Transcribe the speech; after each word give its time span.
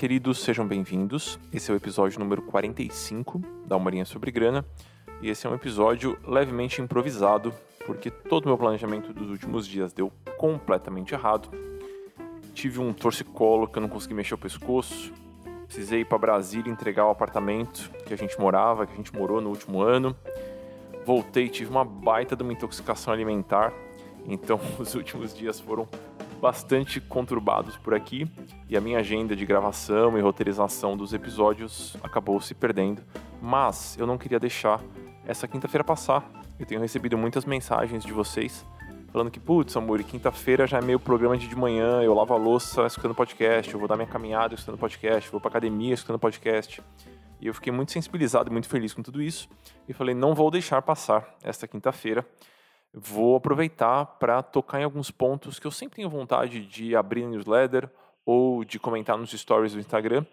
queridos, 0.00 0.38
sejam 0.38 0.66
bem-vindos. 0.66 1.38
Esse 1.52 1.70
é 1.70 1.74
o 1.74 1.76
episódio 1.76 2.18
número 2.18 2.40
45 2.40 3.38
da 3.66 3.76
Humorinha 3.76 4.06
sobre 4.06 4.30
Grana. 4.30 4.64
E 5.20 5.28
esse 5.28 5.46
é 5.46 5.50
um 5.50 5.54
episódio 5.54 6.18
levemente 6.26 6.80
improvisado, 6.80 7.52
porque 7.84 8.10
todo 8.10 8.46
o 8.46 8.48
meu 8.48 8.56
planejamento 8.56 9.12
dos 9.12 9.28
últimos 9.28 9.66
dias 9.66 9.92
deu 9.92 10.10
completamente 10.38 11.12
errado. 11.12 11.50
Tive 12.54 12.80
um 12.80 12.94
torcicolo 12.94 13.68
que 13.68 13.76
eu 13.76 13.82
não 13.82 13.90
consegui 13.90 14.14
mexer 14.14 14.32
o 14.32 14.38
pescoço. 14.38 15.12
Precisei 15.66 16.00
ir 16.00 16.06
para 16.06 16.16
Brasília 16.16 16.72
entregar 16.72 17.04
o 17.04 17.10
apartamento 17.10 17.90
que 18.06 18.14
a 18.14 18.16
gente 18.16 18.40
morava, 18.40 18.86
que 18.86 18.94
a 18.94 18.96
gente 18.96 19.14
morou 19.14 19.38
no 19.38 19.50
último 19.50 19.82
ano. 19.82 20.16
Voltei, 21.04 21.46
tive 21.50 21.70
uma 21.70 21.84
baita 21.84 22.34
de 22.34 22.42
uma 22.42 22.54
intoxicação 22.54 23.12
alimentar. 23.12 23.70
Então, 24.24 24.58
os 24.80 24.94
últimos 24.94 25.34
dias 25.34 25.60
foram 25.60 25.86
bastante 26.40 27.00
conturbados 27.00 27.76
por 27.76 27.94
aqui 27.94 28.26
e 28.68 28.76
a 28.76 28.80
minha 28.80 28.98
agenda 28.98 29.36
de 29.36 29.44
gravação 29.44 30.18
e 30.18 30.20
roteirização 30.22 30.96
dos 30.96 31.12
episódios 31.12 31.96
acabou 32.02 32.40
se 32.40 32.54
perdendo. 32.54 33.02
Mas 33.40 33.96
eu 33.98 34.06
não 34.06 34.16
queria 34.16 34.40
deixar 34.40 34.80
essa 35.26 35.46
quinta-feira 35.46 35.84
passar. 35.84 36.28
Eu 36.58 36.66
tenho 36.66 36.80
recebido 36.80 37.16
muitas 37.16 37.44
mensagens 37.44 38.04
de 38.04 38.12
vocês 38.12 38.64
falando 39.12 39.30
que, 39.30 39.40
putz, 39.40 39.76
Amor, 39.76 40.02
quinta-feira 40.02 40.66
já 40.66 40.78
é 40.78 40.80
meio 40.80 40.98
programa 40.98 41.36
de, 41.36 41.48
de 41.48 41.56
manhã, 41.56 42.00
eu 42.02 42.14
lavo 42.14 42.32
a 42.32 42.36
louça 42.36 42.86
escutando 42.86 43.14
podcast, 43.14 43.72
eu 43.72 43.78
vou 43.78 43.88
dar 43.88 43.96
minha 43.96 44.08
caminhada 44.08 44.54
escutando 44.54 44.78
podcast, 44.78 45.30
vou 45.30 45.40
pra 45.40 45.50
academia 45.50 45.94
escutando 45.94 46.18
podcast. 46.18 46.82
E 47.40 47.46
eu 47.46 47.54
fiquei 47.54 47.72
muito 47.72 47.90
sensibilizado 47.90 48.50
e 48.50 48.52
muito 48.52 48.68
feliz 48.68 48.92
com 48.92 49.02
tudo 49.02 49.20
isso. 49.20 49.48
E 49.88 49.92
falei, 49.92 50.14
não 50.14 50.34
vou 50.34 50.50
deixar 50.50 50.80
passar 50.82 51.34
esta 51.42 51.66
quinta-feira 51.66 52.24
vou 52.92 53.36
aproveitar 53.36 54.04
para 54.04 54.42
tocar 54.42 54.80
em 54.80 54.84
alguns 54.84 55.10
pontos 55.10 55.58
que 55.58 55.66
eu 55.66 55.70
sempre 55.70 55.96
tenho 55.96 56.10
vontade 56.10 56.64
de 56.66 56.96
abrir 56.96 57.26
newsletter 57.26 57.88
ou 58.24 58.64
de 58.64 58.78
comentar 58.78 59.16
nos 59.16 59.30
stories 59.30 59.72
do 59.72 59.80
Instagram, 59.80 60.24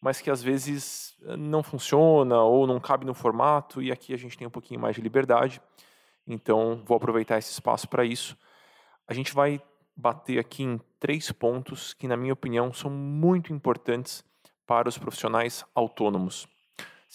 mas 0.00 0.20
que 0.20 0.30
às 0.30 0.42
vezes 0.42 1.16
eh, 1.24 1.36
não 1.36 1.62
funciona 1.62 2.42
ou 2.42 2.66
não 2.66 2.80
cabe 2.80 3.04
no 3.04 3.14
formato 3.14 3.82
e 3.82 3.92
aqui 3.92 4.12
a 4.12 4.16
gente 4.16 4.36
tem 4.36 4.46
um 4.46 4.50
pouquinho 4.50 4.80
mais 4.80 4.96
de 4.96 5.02
liberdade. 5.02 5.60
Então, 6.26 6.82
vou 6.84 6.96
aproveitar 6.96 7.38
esse 7.38 7.52
espaço 7.52 7.88
para 7.88 8.04
isso. 8.04 8.36
A 9.06 9.14
gente 9.14 9.32
vai 9.32 9.60
bater 9.96 10.38
aqui 10.38 10.64
em 10.64 10.80
três 10.98 11.30
pontos 11.30 11.94
que, 11.94 12.08
na 12.08 12.16
minha 12.16 12.32
opinião, 12.32 12.72
são 12.72 12.90
muito 12.90 13.52
importantes 13.52 14.24
para 14.66 14.88
os 14.88 14.98
profissionais 14.98 15.64
autônomos. 15.74 16.48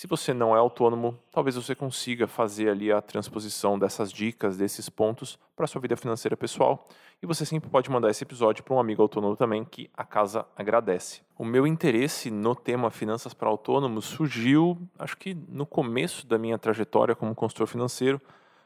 Se 0.01 0.07
você 0.07 0.33
não 0.33 0.55
é 0.55 0.57
autônomo, 0.57 1.15
talvez 1.31 1.55
você 1.55 1.75
consiga 1.75 2.25
fazer 2.25 2.69
ali 2.69 2.91
a 2.91 3.03
transposição 3.03 3.77
dessas 3.77 4.11
dicas, 4.11 4.57
desses 4.57 4.89
pontos 4.89 5.37
para 5.55 5.67
sua 5.67 5.79
vida 5.79 5.95
financeira 5.95 6.35
pessoal. 6.35 6.87
E 7.21 7.27
você 7.27 7.45
sempre 7.45 7.69
pode 7.69 7.87
mandar 7.87 8.09
esse 8.09 8.23
episódio 8.23 8.63
para 8.63 8.73
um 8.73 8.79
amigo 8.79 9.03
autônomo 9.03 9.35
também, 9.35 9.63
que 9.63 9.91
a 9.95 10.03
casa 10.03 10.43
agradece. 10.55 11.21
O 11.37 11.45
meu 11.45 11.67
interesse 11.67 12.31
no 12.31 12.55
tema 12.55 12.89
finanças 12.89 13.35
para 13.35 13.47
autônomos 13.47 14.05
surgiu, 14.05 14.75
acho 14.97 15.15
que 15.15 15.35
no 15.47 15.67
começo 15.67 16.25
da 16.25 16.39
minha 16.39 16.57
trajetória 16.57 17.13
como 17.13 17.35
consultor 17.35 17.67
financeiro, 17.67 18.19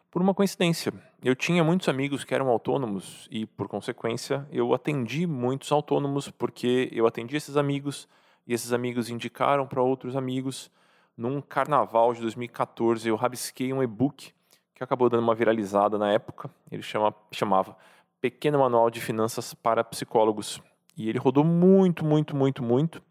por 0.09 0.21
uma 0.21 0.33
coincidência. 0.33 0.93
Eu 1.21 1.35
tinha 1.35 1.65
muitos 1.65 1.89
amigos 1.89 2.23
que 2.23 2.33
eram 2.33 2.47
autônomos 2.47 3.27
e, 3.29 3.45
por 3.45 3.67
consequência, 3.67 4.47
eu 4.53 4.73
atendi 4.73 5.27
muitos 5.27 5.69
autônomos 5.69 6.31
porque 6.31 6.87
eu 6.93 7.05
atendi 7.05 7.35
esses 7.35 7.57
amigos 7.57 8.07
e 8.47 8.53
esses 8.53 8.71
amigos 8.71 9.09
indicaram 9.09 9.67
para 9.67 9.81
outros 9.81 10.15
amigos 10.15 10.71
num 11.17 11.41
carnaval 11.41 12.13
de 12.13 12.21
2014, 12.21 13.07
eu 13.07 13.15
rabisquei 13.15 13.71
um 13.71 13.81
e-book 13.81 14.33
que 14.73 14.83
acabou 14.83 15.09
dando 15.09 15.23
uma 15.23 15.33
viralizada 15.33 15.97
na 15.97 16.11
época. 16.11 16.49
Ele 16.69 16.81
chama, 16.81 17.15
chamava 17.31 17.77
Pequeno 18.19 18.59
Manual 18.59 18.89
de 18.89 18.99
Finanças 18.99 19.53
para 19.53 19.83
Psicólogos. 19.83 20.61
E 20.97 21.09
ele 21.09 21.17
rodou 21.17 21.43
muito, 21.43 22.03
muito, 22.03 22.35
muito, 22.35 22.61
muito. 22.61 23.01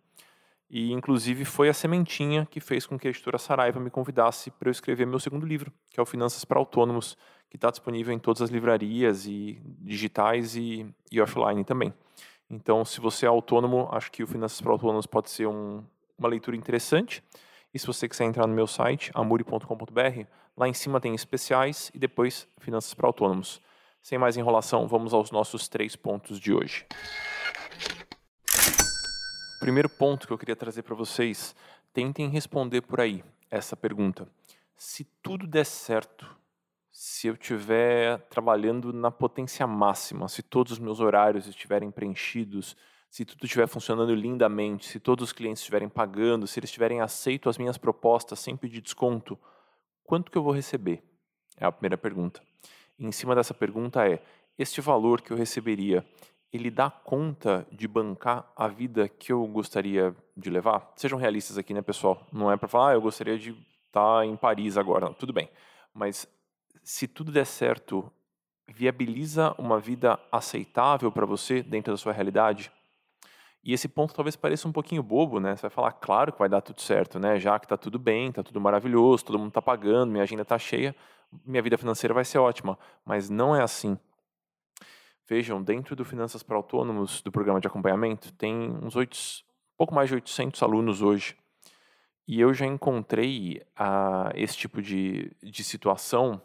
E, 0.68 0.92
inclusive, 0.92 1.44
foi 1.44 1.68
a 1.68 1.74
sementinha 1.74 2.46
que 2.50 2.60
fez 2.60 2.86
com 2.86 2.98
que 2.98 3.06
a 3.06 3.10
editora 3.10 3.38
Saraiva 3.38 3.78
me 3.78 3.90
convidasse 3.90 4.50
para 4.50 4.68
eu 4.68 4.72
escrever 4.72 5.06
meu 5.06 5.20
segundo 5.20 5.46
livro, 5.46 5.72
que 5.90 6.00
é 6.00 6.02
o 6.02 6.06
Finanças 6.06 6.44
para 6.44 6.58
Autônomos, 6.58 7.16
que 7.48 7.56
está 7.56 7.70
disponível 7.70 8.12
em 8.12 8.18
todas 8.18 8.42
as 8.42 8.50
livrarias 8.50 9.26
e 9.26 9.60
digitais 9.78 10.56
e, 10.56 10.86
e 11.12 11.20
offline 11.20 11.62
também. 11.64 11.94
Então, 12.50 12.84
se 12.84 13.00
você 13.00 13.24
é 13.24 13.28
autônomo, 13.28 13.88
acho 13.92 14.10
que 14.10 14.22
o 14.22 14.26
Finanças 14.26 14.60
para 14.60 14.72
Autônomos 14.72 15.06
pode 15.06 15.30
ser 15.30 15.46
um, 15.46 15.82
uma 16.18 16.28
leitura 16.28 16.56
interessante. 16.56 17.22
E 17.74 17.78
se 17.78 17.88
você 17.88 18.08
quiser 18.08 18.24
entrar 18.24 18.46
no 18.46 18.54
meu 18.54 18.68
site, 18.68 19.10
amuri.com.br, 19.12 20.26
lá 20.56 20.68
em 20.68 20.72
cima 20.72 21.00
tem 21.00 21.12
especiais 21.12 21.90
e 21.92 21.98
depois 21.98 22.46
finanças 22.58 22.94
para 22.94 23.08
autônomos. 23.08 23.60
Sem 24.00 24.16
mais 24.16 24.36
enrolação, 24.36 24.86
vamos 24.86 25.12
aos 25.12 25.32
nossos 25.32 25.66
três 25.66 25.96
pontos 25.96 26.38
de 26.38 26.54
hoje. 26.54 26.86
Primeiro 29.58 29.88
ponto 29.88 30.24
que 30.24 30.32
eu 30.32 30.38
queria 30.38 30.54
trazer 30.54 30.82
para 30.82 30.94
vocês, 30.94 31.52
tentem 31.92 32.28
responder 32.28 32.82
por 32.82 33.00
aí 33.00 33.24
essa 33.50 33.76
pergunta. 33.76 34.28
Se 34.76 35.02
tudo 35.20 35.44
der 35.44 35.66
certo, 35.66 36.30
se 36.92 37.26
eu 37.26 37.34
estiver 37.34 38.18
trabalhando 38.28 38.92
na 38.92 39.10
potência 39.10 39.66
máxima, 39.66 40.28
se 40.28 40.42
todos 40.42 40.74
os 40.74 40.78
meus 40.78 41.00
horários 41.00 41.48
estiverem 41.48 41.90
preenchidos, 41.90 42.76
se 43.14 43.24
tudo 43.24 43.44
estiver 43.44 43.68
funcionando 43.68 44.12
lindamente, 44.12 44.86
se 44.86 44.98
todos 44.98 45.26
os 45.26 45.32
clientes 45.32 45.60
estiverem 45.60 45.88
pagando, 45.88 46.48
se 46.48 46.58
eles 46.58 46.72
tiverem 46.72 47.00
aceito 47.00 47.48
as 47.48 47.56
minhas 47.56 47.78
propostas 47.78 48.40
sem 48.40 48.56
pedir 48.56 48.80
desconto, 48.80 49.38
quanto 50.02 50.32
que 50.32 50.36
eu 50.36 50.42
vou 50.42 50.52
receber? 50.52 51.00
É 51.56 51.64
a 51.64 51.70
primeira 51.70 51.96
pergunta. 51.96 52.42
E 52.98 53.06
em 53.06 53.12
cima 53.12 53.32
dessa 53.36 53.54
pergunta 53.54 54.04
é: 54.04 54.20
este 54.58 54.80
valor 54.80 55.20
que 55.20 55.30
eu 55.30 55.36
receberia, 55.36 56.04
ele 56.52 56.72
dá 56.72 56.90
conta 56.90 57.64
de 57.70 57.86
bancar 57.86 58.52
a 58.56 58.66
vida 58.66 59.08
que 59.08 59.32
eu 59.32 59.46
gostaria 59.46 60.12
de 60.36 60.50
levar? 60.50 60.92
Sejam 60.96 61.16
realistas 61.16 61.56
aqui, 61.56 61.72
né, 61.72 61.82
pessoal? 61.82 62.26
Não 62.32 62.50
é 62.50 62.56
para 62.56 62.66
falar, 62.66 62.90
ah, 62.90 62.94
eu 62.94 63.00
gostaria 63.00 63.38
de 63.38 63.50
estar 63.86 64.18
tá 64.18 64.26
em 64.26 64.34
Paris 64.34 64.76
agora. 64.76 65.06
Não, 65.06 65.14
tudo 65.14 65.32
bem. 65.32 65.48
Mas 65.94 66.26
se 66.82 67.06
tudo 67.06 67.30
der 67.30 67.46
certo, 67.46 68.10
viabiliza 68.66 69.54
uma 69.56 69.78
vida 69.78 70.18
aceitável 70.32 71.12
para 71.12 71.24
você 71.24 71.62
dentro 71.62 71.92
da 71.92 71.96
sua 71.96 72.12
realidade? 72.12 72.72
E 73.64 73.72
esse 73.72 73.88
ponto 73.88 74.12
talvez 74.12 74.36
pareça 74.36 74.68
um 74.68 74.72
pouquinho 74.72 75.02
bobo, 75.02 75.40
né? 75.40 75.56
Você 75.56 75.62
vai 75.62 75.70
falar, 75.70 75.92
claro 75.92 76.30
que 76.30 76.38
vai 76.38 76.50
dar 76.50 76.60
tudo 76.60 76.82
certo, 76.82 77.18
né? 77.18 77.40
Já 77.40 77.58
que 77.58 77.64
está 77.64 77.78
tudo 77.78 77.98
bem, 77.98 78.28
está 78.28 78.42
tudo 78.42 78.60
maravilhoso, 78.60 79.24
todo 79.24 79.38
mundo 79.38 79.48
está 79.48 79.62
pagando, 79.62 80.12
minha 80.12 80.22
agenda 80.22 80.42
está 80.42 80.58
cheia, 80.58 80.94
minha 81.46 81.62
vida 81.62 81.78
financeira 81.78 82.12
vai 82.12 82.26
ser 82.26 82.36
ótima. 82.36 82.78
Mas 83.06 83.30
não 83.30 83.56
é 83.56 83.62
assim. 83.62 83.98
Vejam, 85.26 85.62
dentro 85.62 85.96
do 85.96 86.04
Finanças 86.04 86.42
para 86.42 86.54
Autônomos, 86.54 87.22
do 87.22 87.32
programa 87.32 87.58
de 87.58 87.66
acompanhamento, 87.66 88.30
tem 88.34 88.54
uns 88.82 88.94
8, 88.94 89.16
pouco 89.78 89.94
mais 89.94 90.10
de 90.10 90.16
800 90.16 90.62
alunos 90.62 91.00
hoje. 91.00 91.34
E 92.28 92.38
eu 92.38 92.52
já 92.52 92.66
encontrei 92.66 93.62
uh, 93.80 94.30
esse 94.34 94.58
tipo 94.58 94.82
de, 94.82 95.30
de 95.42 95.64
situação, 95.64 96.40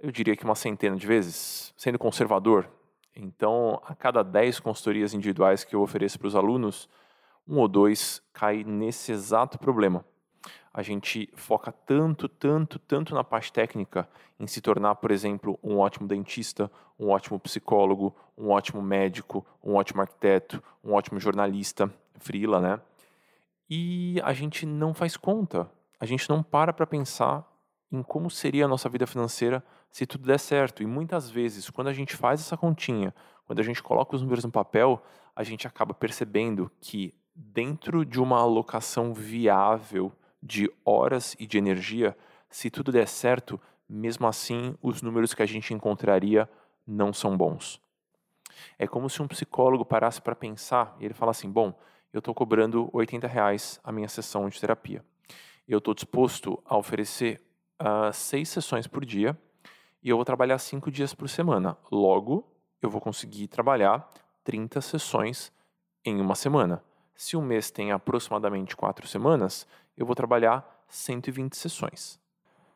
eu 0.00 0.12
diria 0.12 0.36
que 0.36 0.44
uma 0.44 0.54
centena 0.54 0.96
de 0.96 1.06
vezes, 1.06 1.74
sendo 1.76 1.98
conservador, 1.98 2.68
então, 3.14 3.80
a 3.84 3.94
cada 3.94 4.22
10 4.22 4.60
consultorias 4.60 5.14
individuais 5.14 5.64
que 5.64 5.74
eu 5.74 5.82
ofereço 5.82 6.18
para 6.18 6.28
os 6.28 6.36
alunos, 6.36 6.88
um 7.46 7.58
ou 7.58 7.68
dois 7.68 8.22
cai 8.32 8.62
nesse 8.64 9.12
exato 9.12 9.58
problema. 9.58 10.04
A 10.72 10.82
gente 10.82 11.28
foca 11.34 11.72
tanto, 11.72 12.28
tanto, 12.28 12.78
tanto 12.78 13.12
na 13.12 13.24
parte 13.24 13.52
técnica, 13.52 14.08
em 14.38 14.46
se 14.46 14.60
tornar, 14.60 14.94
por 14.94 15.10
exemplo, 15.10 15.58
um 15.62 15.78
ótimo 15.78 16.06
dentista, 16.06 16.70
um 16.98 17.08
ótimo 17.08 17.40
psicólogo, 17.40 18.14
um 18.38 18.50
ótimo 18.50 18.80
médico, 18.80 19.44
um 19.64 19.74
ótimo 19.74 20.00
arquiteto, 20.00 20.62
um 20.82 20.92
ótimo 20.92 21.18
jornalista, 21.18 21.92
frila, 22.20 22.60
né? 22.60 22.80
E 23.68 24.20
a 24.22 24.32
gente 24.32 24.64
não 24.64 24.94
faz 24.94 25.16
conta. 25.16 25.68
A 25.98 26.06
gente 26.06 26.30
não 26.30 26.42
para 26.42 26.72
para 26.72 26.86
pensar 26.86 27.49
em 27.90 28.02
como 28.02 28.30
seria 28.30 28.64
a 28.64 28.68
nossa 28.68 28.88
vida 28.88 29.06
financeira 29.06 29.64
se 29.90 30.06
tudo 30.06 30.26
der 30.26 30.38
certo. 30.38 30.82
E 30.82 30.86
muitas 30.86 31.28
vezes, 31.28 31.68
quando 31.70 31.88
a 31.88 31.92
gente 31.92 32.16
faz 32.16 32.40
essa 32.40 32.56
continha, 32.56 33.14
quando 33.46 33.60
a 33.60 33.64
gente 33.64 33.82
coloca 33.82 34.14
os 34.14 34.22
números 34.22 34.44
no 34.44 34.50
papel, 34.50 35.02
a 35.34 35.42
gente 35.42 35.66
acaba 35.66 35.92
percebendo 35.92 36.70
que 36.80 37.14
dentro 37.34 38.04
de 38.04 38.20
uma 38.20 38.38
alocação 38.38 39.12
viável 39.12 40.12
de 40.42 40.70
horas 40.84 41.36
e 41.38 41.46
de 41.46 41.58
energia, 41.58 42.16
se 42.48 42.70
tudo 42.70 42.92
der 42.92 43.08
certo, 43.08 43.60
mesmo 43.88 44.26
assim 44.26 44.76
os 44.82 45.02
números 45.02 45.34
que 45.34 45.42
a 45.42 45.46
gente 45.46 45.74
encontraria 45.74 46.48
não 46.86 47.12
são 47.12 47.36
bons. 47.36 47.80
É 48.78 48.86
como 48.86 49.08
se 49.08 49.22
um 49.22 49.28
psicólogo 49.28 49.84
parasse 49.84 50.20
para 50.20 50.34
pensar 50.34 50.96
e 51.00 51.04
ele 51.04 51.14
fala 51.14 51.30
assim: 51.30 51.50
bom, 51.50 51.78
eu 52.12 52.18
estou 52.18 52.34
cobrando 52.34 52.90
80 52.92 53.26
reais 53.26 53.80
a 53.82 53.92
minha 53.92 54.08
sessão 54.08 54.48
de 54.48 54.60
terapia. 54.60 55.04
Eu 55.66 55.78
estou 55.78 55.94
disposto 55.94 56.60
a 56.64 56.76
oferecer 56.76 57.40
uh, 57.80 58.12
seis 58.12 58.48
sessões 58.48 58.86
por 58.86 59.04
dia 59.04 59.36
e 60.02 60.08
eu 60.08 60.16
vou 60.16 60.24
trabalhar 60.24 60.58
cinco 60.58 60.90
dias 60.90 61.14
por 61.14 61.28
semana. 61.28 61.76
Logo, 61.90 62.46
eu 62.80 62.88
vou 62.88 63.00
conseguir 63.00 63.48
trabalhar 63.48 64.08
30 64.44 64.80
sessões 64.80 65.52
em 66.04 66.20
uma 66.20 66.34
semana. 66.34 66.82
Se 67.14 67.36
um 67.36 67.42
mês 67.42 67.70
tem 67.70 67.92
aproximadamente 67.92 68.76
quatro 68.76 69.06
semanas, 69.06 69.66
eu 69.96 70.06
vou 70.06 70.14
trabalhar 70.14 70.84
120 70.88 71.54
sessões. 71.54 72.18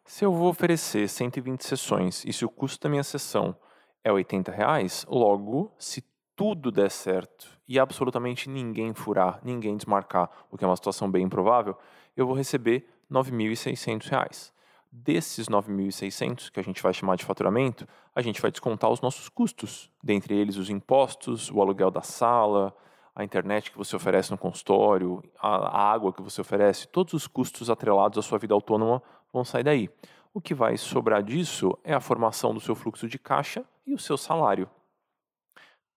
Se 0.04 0.24
eu 0.24 0.32
vou 0.32 0.50
oferecer 0.50 1.08
120 1.08 1.62
sessões 1.62 2.24
e 2.26 2.32
se 2.32 2.44
o 2.44 2.50
custo 2.50 2.82
da 2.82 2.90
minha 2.90 3.02
sessão 3.02 3.56
é 4.02 4.12
80 4.12 4.52
reais, 4.52 5.06
logo, 5.08 5.72
se 5.78 6.04
tudo 6.36 6.70
der 6.70 6.90
certo 6.90 7.58
e 7.66 7.78
absolutamente 7.78 8.50
ninguém 8.50 8.92
furar, 8.92 9.40
ninguém 9.42 9.76
desmarcar, 9.76 10.28
o 10.50 10.58
que 10.58 10.64
é 10.64 10.66
uma 10.66 10.76
situação 10.76 11.10
bem 11.10 11.24
improvável, 11.24 11.78
eu 12.14 12.26
vou 12.26 12.36
receber 12.36 12.86
R$ 13.10 13.16
9.600. 13.16 14.52
Desses 14.96 15.48
9.600, 15.48 16.52
que 16.52 16.60
a 16.60 16.62
gente 16.62 16.80
vai 16.80 16.94
chamar 16.94 17.16
de 17.16 17.24
faturamento, 17.24 17.84
a 18.14 18.22
gente 18.22 18.40
vai 18.40 18.48
descontar 18.48 18.88
os 18.88 19.00
nossos 19.00 19.28
custos, 19.28 19.90
dentre 20.00 20.36
eles 20.36 20.56
os 20.56 20.70
impostos, 20.70 21.50
o 21.50 21.60
aluguel 21.60 21.90
da 21.90 22.00
sala, 22.00 22.72
a 23.12 23.24
internet 23.24 23.72
que 23.72 23.76
você 23.76 23.96
oferece 23.96 24.30
no 24.30 24.38
consultório, 24.38 25.20
a 25.36 25.90
água 25.90 26.12
que 26.12 26.22
você 26.22 26.40
oferece, 26.40 26.86
todos 26.86 27.12
os 27.12 27.26
custos 27.26 27.68
atrelados 27.68 28.18
à 28.18 28.22
sua 28.22 28.38
vida 28.38 28.54
autônoma 28.54 29.02
vão 29.32 29.44
sair 29.44 29.64
daí. 29.64 29.90
O 30.32 30.40
que 30.40 30.54
vai 30.54 30.76
sobrar 30.76 31.24
disso 31.24 31.76
é 31.82 31.92
a 31.92 32.00
formação 32.00 32.54
do 32.54 32.60
seu 32.60 32.76
fluxo 32.76 33.08
de 33.08 33.18
caixa 33.18 33.64
e 33.84 33.94
o 33.94 33.98
seu 33.98 34.16
salário. 34.16 34.70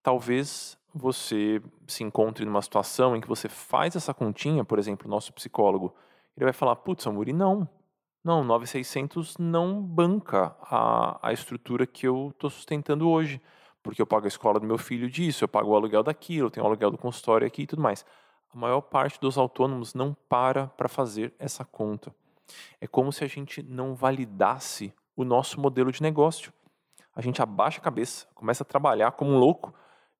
Talvez 0.02 0.76
você 0.92 1.62
se 1.86 2.04
encontre 2.04 2.44
numa 2.46 2.64
situação 2.64 3.16
em 3.16 3.22
que 3.22 3.28
você 3.28 3.48
faz 3.48 3.96
essa 3.96 4.12
continha, 4.12 4.66
por 4.66 4.80
exemplo, 4.80 5.08
o 5.08 5.12
nosso 5.12 5.32
psicólogo, 5.34 5.94
ele 6.36 6.46
vai 6.46 6.54
falar: 6.54 6.76
Putz, 6.78 7.06
Amuri, 7.06 7.32
não. 7.32 7.70
Não, 8.28 8.44
9600 8.44 9.38
não 9.38 9.82
banca 9.82 10.54
a, 10.62 11.18
a 11.30 11.32
estrutura 11.32 11.88
que 11.88 12.06
eu 12.06 12.32
estou 12.32 12.50
sustentando 12.50 13.10
hoje 13.10 13.42
porque 13.82 14.02
eu 14.02 14.06
pago 14.06 14.26
a 14.26 14.28
escola 14.28 14.60
do 14.60 14.68
meu 14.68 14.78
filho 14.78 15.10
disso, 15.10 15.46
eu 15.46 15.48
pago 15.48 15.70
o 15.70 15.76
aluguel 15.78 16.04
daquilo, 16.04 16.48
eu 16.48 16.52
tenho 16.52 16.66
o 16.66 16.68
aluguel 16.68 16.92
do 16.92 16.98
consultório 16.98 17.48
aqui 17.48 17.62
e 17.62 17.66
tudo 17.66 17.82
mais. 17.82 18.06
A 18.54 18.58
maior 18.58 18.82
parte 18.82 19.18
dos 19.18 19.38
autônomos 19.38 19.94
não 19.94 20.14
para 20.28 20.68
para 20.68 20.90
fazer 20.90 21.34
essa 21.40 21.64
conta. 21.64 22.14
É 22.82 22.86
como 22.86 23.14
se 23.14 23.24
a 23.24 23.28
gente 23.28 23.64
não 23.64 23.96
validasse 23.96 24.94
o 25.16 25.24
nosso 25.24 25.58
modelo 25.62 25.90
de 25.90 26.02
negócio. 26.02 26.52
A 27.16 27.22
gente 27.22 27.42
abaixa 27.42 27.80
a 27.80 27.82
cabeça, 27.82 28.28
começa 28.36 28.62
a 28.62 28.66
trabalhar 28.66 29.14
como 29.14 29.32
um 29.32 29.38
louco 29.38 29.74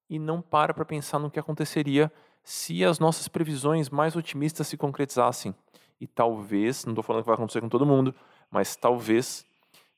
e 0.10 0.18
não 0.18 0.42
para 0.42 0.74
para 0.74 0.86
pensar 0.86 1.20
no 1.20 1.30
que 1.30 1.42
aconteceria 1.42 2.10
se 2.42 2.86
as 2.86 3.00
nossas 3.00 3.28
previsões 3.28 3.90
mais 3.90 4.16
otimistas 4.16 4.66
se 4.68 4.78
concretizassem. 4.78 5.54
E 6.00 6.08
talvez, 6.08 6.86
não 6.86 6.94
estou 6.94 7.04
falando 7.04 7.24
que 7.24 7.28
vai 7.28 7.36
acontecer 7.36 7.62
com 7.62 7.70
todo 7.70 7.86
mundo, 7.86 8.14
mas 8.52 8.76
talvez, 8.76 9.46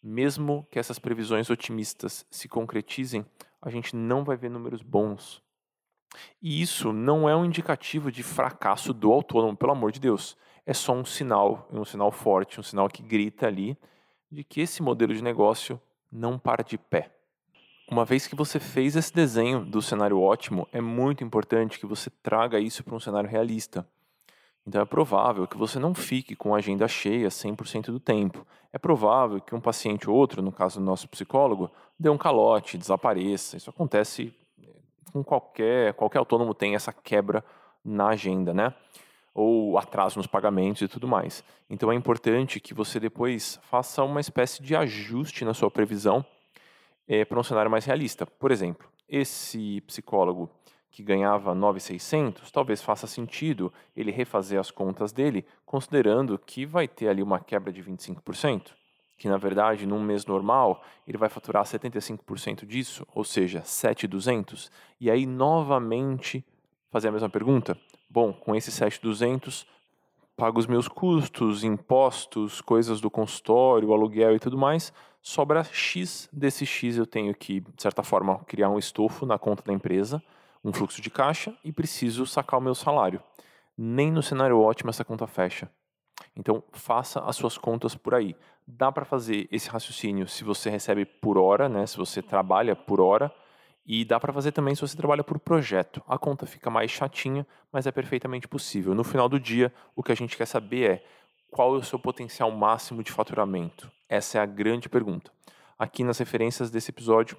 mesmo 0.02 0.68
que 0.72 0.80
essas 0.80 1.00
previsões 1.00 1.50
otimistas 1.50 2.26
se 2.32 2.48
concretizem, 2.48 3.26
a 3.62 3.70
gente 3.70 3.96
não 3.96 4.24
vai 4.24 4.38
ver 4.38 4.50
números 4.50 4.82
bons. 4.82 5.42
E 6.42 6.62
isso 6.62 6.92
não 6.92 7.30
é 7.30 7.36
um 7.36 7.46
indicativo 7.46 8.12
de 8.12 8.24
fracasso 8.24 8.94
do 8.94 9.12
autônomo, 9.12 9.56
pelo 9.56 9.74
amor 9.74 9.92
de 9.92 10.00
Deus. 10.00 10.38
É 10.66 10.74
só 10.74 10.94
um 10.94 11.06
sinal, 11.06 11.68
um 11.72 11.86
sinal 11.86 12.12
forte, 12.12 12.60
um 12.60 12.64
sinal 12.64 12.88
que 12.88 13.04
grita 13.04 13.48
ali 13.48 13.78
de 14.32 14.44
que 14.44 14.62
esse 14.62 14.82
modelo 14.82 15.14
de 15.14 15.24
negócio 15.24 15.80
não 16.12 16.38
para 16.38 16.64
de 16.64 16.78
pé. 16.78 17.12
Uma 17.90 18.06
vez 18.06 18.28
que 18.28 18.36
você 18.36 18.60
fez 18.60 18.96
esse 18.96 19.14
desenho 19.14 19.66
do 19.66 19.82
cenário 19.82 20.20
ótimo, 20.20 20.68
é 20.72 20.80
muito 20.80 21.24
importante 21.24 21.80
que 21.80 21.88
você 21.88 22.10
traga 22.10 22.60
isso 22.60 22.84
para 22.84 22.96
um 22.96 23.00
cenário 23.00 23.30
realista. 23.30 23.88
Então 24.70 24.84
é 24.84 24.86
provável 24.86 25.48
que 25.48 25.58
você 25.58 25.80
não 25.80 25.96
fique 25.96 26.36
com 26.36 26.54
a 26.54 26.60
agenda 26.60 26.88
cheia 26.88 27.28
100% 27.30 27.86
do 27.86 28.00
tempo. 28.00 28.46
É 28.72 28.78
provável 28.78 29.42
que 29.42 29.56
um 29.56 29.60
paciente 29.60 30.08
ou 30.08 30.16
outro, 30.16 30.44
no 30.44 30.52
caso 30.52 30.80
do 30.80 30.86
nosso 30.86 31.10
psicólogo, 31.10 31.72
dê 32.00 32.08
um 32.08 32.20
calote, 32.20 32.78
desapareça. 32.78 33.58
Isso 33.58 33.72
acontece 33.72 34.32
com 35.12 35.24
qualquer, 35.24 35.96
qualquer 35.96 36.20
autônomo 36.20 36.54
tem 36.54 36.76
essa 36.76 36.94
quebra 36.94 37.44
na 37.84 38.10
agenda, 38.10 38.54
né? 38.54 38.72
Ou 39.34 39.76
atraso 39.76 40.20
nos 40.20 40.28
pagamentos 40.28 40.84
e 40.84 40.88
tudo 40.88 41.08
mais. 41.08 41.44
Então 41.68 41.92
é 41.92 41.96
importante 41.96 42.60
que 42.60 42.72
você 42.72 43.00
depois 43.00 43.60
faça 43.64 44.04
uma 44.04 44.20
espécie 44.20 44.62
de 44.62 44.76
ajuste 44.76 45.44
na 45.44 45.56
sua 45.56 45.72
previsão 45.72 46.24
é, 47.08 47.26
para 47.26 47.40
um 47.40 47.44
cenário 47.44 47.72
mais 47.72 47.86
realista. 47.86 48.24
Por 48.24 48.52
exemplo, 48.52 48.88
esse 49.08 49.82
psicólogo 49.88 50.48
que 50.92 51.04
ganhava 51.04 51.54
9,600, 51.54 52.52
talvez 52.52 52.82
faça 52.82 53.06
sentido 53.08 53.72
ele 53.96 54.12
refazer 54.12 54.60
as 54.60 54.72
contas 54.72 55.12
dele, 55.12 55.46
considerando 55.66 56.38
que 56.38 56.66
vai 56.66 56.88
ter 56.88 57.08
ali 57.08 57.22
uma 57.22 57.40
quebra 57.40 57.72
de 57.72 57.84
25%, 57.84 58.72
que 59.18 59.28
na 59.30 59.38
verdade, 59.38 59.86
num 59.86 60.02
mês 60.02 60.26
normal, 60.26 60.84
ele 61.08 61.18
vai 61.18 61.30
faturar 61.30 61.64
75% 61.64 62.66
disso, 62.66 63.06
ou 63.14 63.24
seja, 63.24 63.62
7,200, 63.64 64.72
e 65.00 65.12
aí 65.12 65.26
novamente 65.26 66.44
fazer 66.90 67.10
a 67.10 67.12
mesma 67.12 67.30
pergunta. 67.30 67.78
Bom, 68.10 68.34
com 68.34 68.56
esses 68.56 68.74
7,200, 68.74 69.68
pago 70.36 70.58
os 70.58 70.66
meus 70.66 70.88
custos, 70.88 71.64
impostos, 71.64 72.62
coisas 72.62 73.00
do 73.00 73.12
consultório, 73.12 73.94
aluguel 73.94 74.36
e 74.36 74.40
tudo 74.40 74.58
mais, 74.58 74.92
sobra 75.22 75.64
X, 75.66 76.30
desse 76.32 76.66
X 76.66 76.98
eu 76.98 77.06
tenho 77.06 77.36
que, 77.36 77.60
de 77.60 77.82
certa 77.82 78.02
forma, 78.02 78.40
criar 78.46 78.70
um 78.70 78.80
estofo 78.80 79.26
na 79.26 79.38
conta 79.38 79.62
da 79.64 79.74
empresa, 79.74 80.24
um 80.64 80.74
fluxo 80.74 81.02
de 81.02 81.10
caixa 81.10 81.56
e 81.64 81.72
preciso 81.72 82.26
sacar 82.26 82.60
o 82.60 82.64
meu 82.64 82.76
salário. 82.76 83.22
Nem 83.78 84.12
no 84.12 84.22
cenário 84.22 84.60
ótimo 84.60 84.90
essa 84.90 85.06
conta 85.06 85.26
fecha. 85.26 85.70
Então, 86.36 86.64
faça 86.72 87.22
as 87.22 87.36
suas 87.36 87.58
contas 87.58 87.96
por 87.96 88.14
aí. 88.14 88.36
Dá 88.68 88.92
para 88.92 89.06
fazer 89.06 89.48
esse 89.52 89.70
raciocínio 89.70 90.28
se 90.28 90.44
você 90.44 90.70
recebe 90.70 91.06
por 91.06 91.38
hora, 91.38 91.70
né? 91.70 91.86
se 91.86 91.98
você 91.98 92.22
trabalha 92.22 92.76
por 92.76 93.00
hora, 93.00 93.34
e 93.86 94.06
dá 94.06 94.20
para 94.20 94.32
fazer 94.32 94.52
também 94.52 94.76
se 94.76 94.82
você 94.82 94.96
trabalha 94.96 95.24
por 95.24 95.40
projeto. 95.40 96.04
A 96.08 96.18
conta 96.18 96.46
fica 96.46 96.70
mais 96.70 96.92
chatinha, 96.92 97.48
mas 97.72 97.88
é 97.88 97.92
perfeitamente 97.92 98.48
possível. 98.48 98.94
No 98.94 99.04
final 99.04 99.28
do 99.28 99.40
dia, 99.40 99.74
o 99.96 100.04
que 100.04 100.12
a 100.12 100.16
gente 100.16 100.38
quer 100.38 100.46
saber 100.46 100.92
é 100.92 101.04
qual 101.50 101.74
é 101.74 101.80
o 101.80 101.84
seu 101.84 101.98
potencial 101.98 102.52
máximo 102.52 103.02
de 103.02 103.12
faturamento. 103.12 103.92
Essa 104.08 104.38
é 104.38 104.42
a 104.42 104.46
grande 104.46 104.88
pergunta. 104.88 105.32
Aqui 105.78 106.04
nas 106.04 106.20
referências 106.20 106.70
desse 106.70 106.92
episódio, 106.92 107.36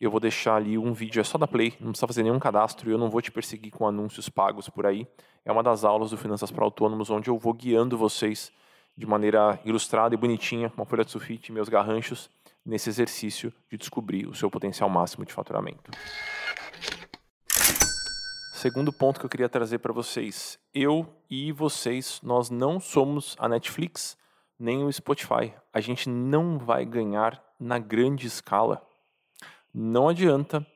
eu 0.00 0.10
vou 0.10 0.18
deixar 0.18 0.56
ali 0.56 0.78
um 0.78 0.92
vídeo, 0.92 1.20
é 1.20 1.24
só 1.24 1.36
da 1.36 1.46
Play, 1.46 1.74
não 1.78 1.90
precisa 1.90 2.06
fazer 2.06 2.22
nenhum 2.22 2.38
cadastro, 2.38 2.88
e 2.88 2.92
eu 2.92 2.98
não 2.98 3.10
vou 3.10 3.20
te 3.20 3.30
perseguir 3.30 3.70
com 3.70 3.86
anúncios 3.86 4.28
pagos 4.28 4.68
por 4.68 4.86
aí. 4.86 5.06
É 5.44 5.52
uma 5.52 5.62
das 5.62 5.84
aulas 5.84 6.10
do 6.10 6.16
Finanças 6.16 6.50
para 6.50 6.64
Autônomos, 6.64 7.10
onde 7.10 7.28
eu 7.28 7.38
vou 7.38 7.52
guiando 7.52 7.98
vocês 7.98 8.50
de 8.96 9.06
maneira 9.06 9.60
ilustrada 9.64 10.14
e 10.14 10.18
bonitinha, 10.18 10.70
com 10.70 10.76
uma 10.76 10.86
folha 10.86 11.04
de 11.04 11.10
sulfite 11.10 11.50
e 11.50 11.52
meus 11.52 11.68
garranchos, 11.68 12.30
nesse 12.64 12.88
exercício 12.88 13.52
de 13.70 13.76
descobrir 13.76 14.26
o 14.26 14.34
seu 14.34 14.50
potencial 14.50 14.88
máximo 14.88 15.24
de 15.24 15.32
faturamento. 15.32 15.90
Segundo 18.54 18.92
ponto 18.92 19.18
que 19.18 19.24
eu 19.24 19.30
queria 19.30 19.48
trazer 19.48 19.78
para 19.78 19.92
vocês, 19.92 20.58
eu 20.74 21.06
e 21.30 21.50
vocês, 21.50 22.20
nós 22.22 22.50
não 22.50 22.78
somos 22.78 23.34
a 23.38 23.48
Netflix 23.48 24.18
nem 24.58 24.84
o 24.84 24.92
Spotify. 24.92 25.54
A 25.72 25.80
gente 25.80 26.08
não 26.08 26.58
vai 26.58 26.84
ganhar 26.84 27.42
na 27.58 27.78
grande 27.78 28.26
escala 28.26 28.86
não 29.72 30.08
adianta 30.08 30.66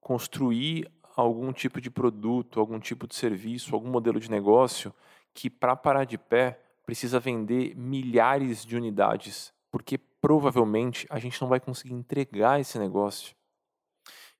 construir 0.00 0.90
algum 1.16 1.52
tipo 1.52 1.80
de 1.80 1.90
produto, 1.90 2.60
algum 2.60 2.78
tipo 2.78 3.06
de 3.06 3.14
serviço, 3.14 3.74
algum 3.74 3.88
modelo 3.88 4.18
de 4.18 4.30
negócio 4.30 4.92
que, 5.32 5.48
para 5.48 5.76
parar 5.76 6.04
de 6.04 6.18
pé, 6.18 6.60
precisa 6.84 7.18
vender 7.18 7.74
milhares 7.76 8.64
de 8.64 8.76
unidades, 8.76 9.52
porque 9.70 9.98
provavelmente 9.98 11.06
a 11.10 11.18
gente 11.18 11.40
não 11.40 11.48
vai 11.48 11.60
conseguir 11.60 11.94
entregar 11.94 12.60
esse 12.60 12.78
negócio. 12.78 13.34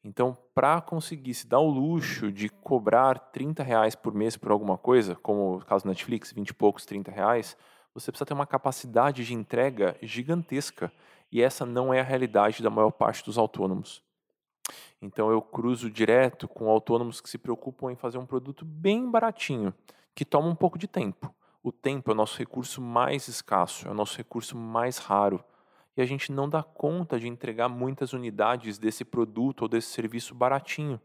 Então, 0.04 0.36
para 0.54 0.82
conseguir 0.82 1.32
se 1.32 1.46
dar 1.46 1.60
o 1.60 1.70
luxo 1.70 2.30
de 2.30 2.50
cobrar 2.50 3.18
30 3.18 3.62
reais 3.62 3.94
por 3.94 4.12
mês 4.12 4.36
por 4.36 4.52
alguma 4.52 4.76
coisa, 4.76 5.14
como 5.16 5.56
o 5.56 5.64
caso 5.64 5.84
do 5.84 5.88
Netflix, 5.88 6.30
20 6.30 6.50
e 6.50 6.54
poucos, 6.54 6.84
30 6.84 7.10
reais, 7.10 7.56
você 7.94 8.12
precisa 8.12 8.26
ter 8.26 8.34
uma 8.34 8.46
capacidade 8.46 9.24
de 9.24 9.32
entrega 9.32 9.96
gigantesca. 10.02 10.92
E 11.34 11.42
essa 11.42 11.66
não 11.66 11.92
é 11.92 11.98
a 11.98 12.04
realidade 12.04 12.62
da 12.62 12.70
maior 12.70 12.92
parte 12.92 13.24
dos 13.24 13.36
autônomos. 13.36 14.00
Então 15.02 15.32
eu 15.32 15.42
cruzo 15.42 15.90
direto 15.90 16.46
com 16.46 16.70
autônomos 16.70 17.20
que 17.20 17.28
se 17.28 17.36
preocupam 17.36 17.90
em 17.90 17.96
fazer 17.96 18.18
um 18.18 18.24
produto 18.24 18.64
bem 18.64 19.10
baratinho, 19.10 19.74
que 20.14 20.24
toma 20.24 20.46
um 20.46 20.54
pouco 20.54 20.78
de 20.78 20.86
tempo. 20.86 21.34
O 21.60 21.72
tempo 21.72 22.08
é 22.08 22.14
o 22.14 22.16
nosso 22.16 22.38
recurso 22.38 22.80
mais 22.80 23.26
escasso, 23.26 23.88
é 23.88 23.90
o 23.90 23.94
nosso 23.94 24.16
recurso 24.16 24.56
mais 24.56 24.98
raro. 24.98 25.42
E 25.96 26.00
a 26.00 26.04
gente 26.04 26.30
não 26.30 26.48
dá 26.48 26.62
conta 26.62 27.18
de 27.18 27.26
entregar 27.26 27.68
muitas 27.68 28.12
unidades 28.12 28.78
desse 28.78 29.04
produto 29.04 29.62
ou 29.62 29.68
desse 29.68 29.88
serviço 29.88 30.36
baratinho. 30.36 31.00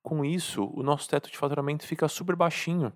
Com 0.00 0.24
isso, 0.24 0.70
o 0.72 0.84
nosso 0.84 1.08
teto 1.08 1.28
de 1.28 1.36
faturamento 1.36 1.84
fica 1.84 2.06
super 2.06 2.36
baixinho. 2.36 2.92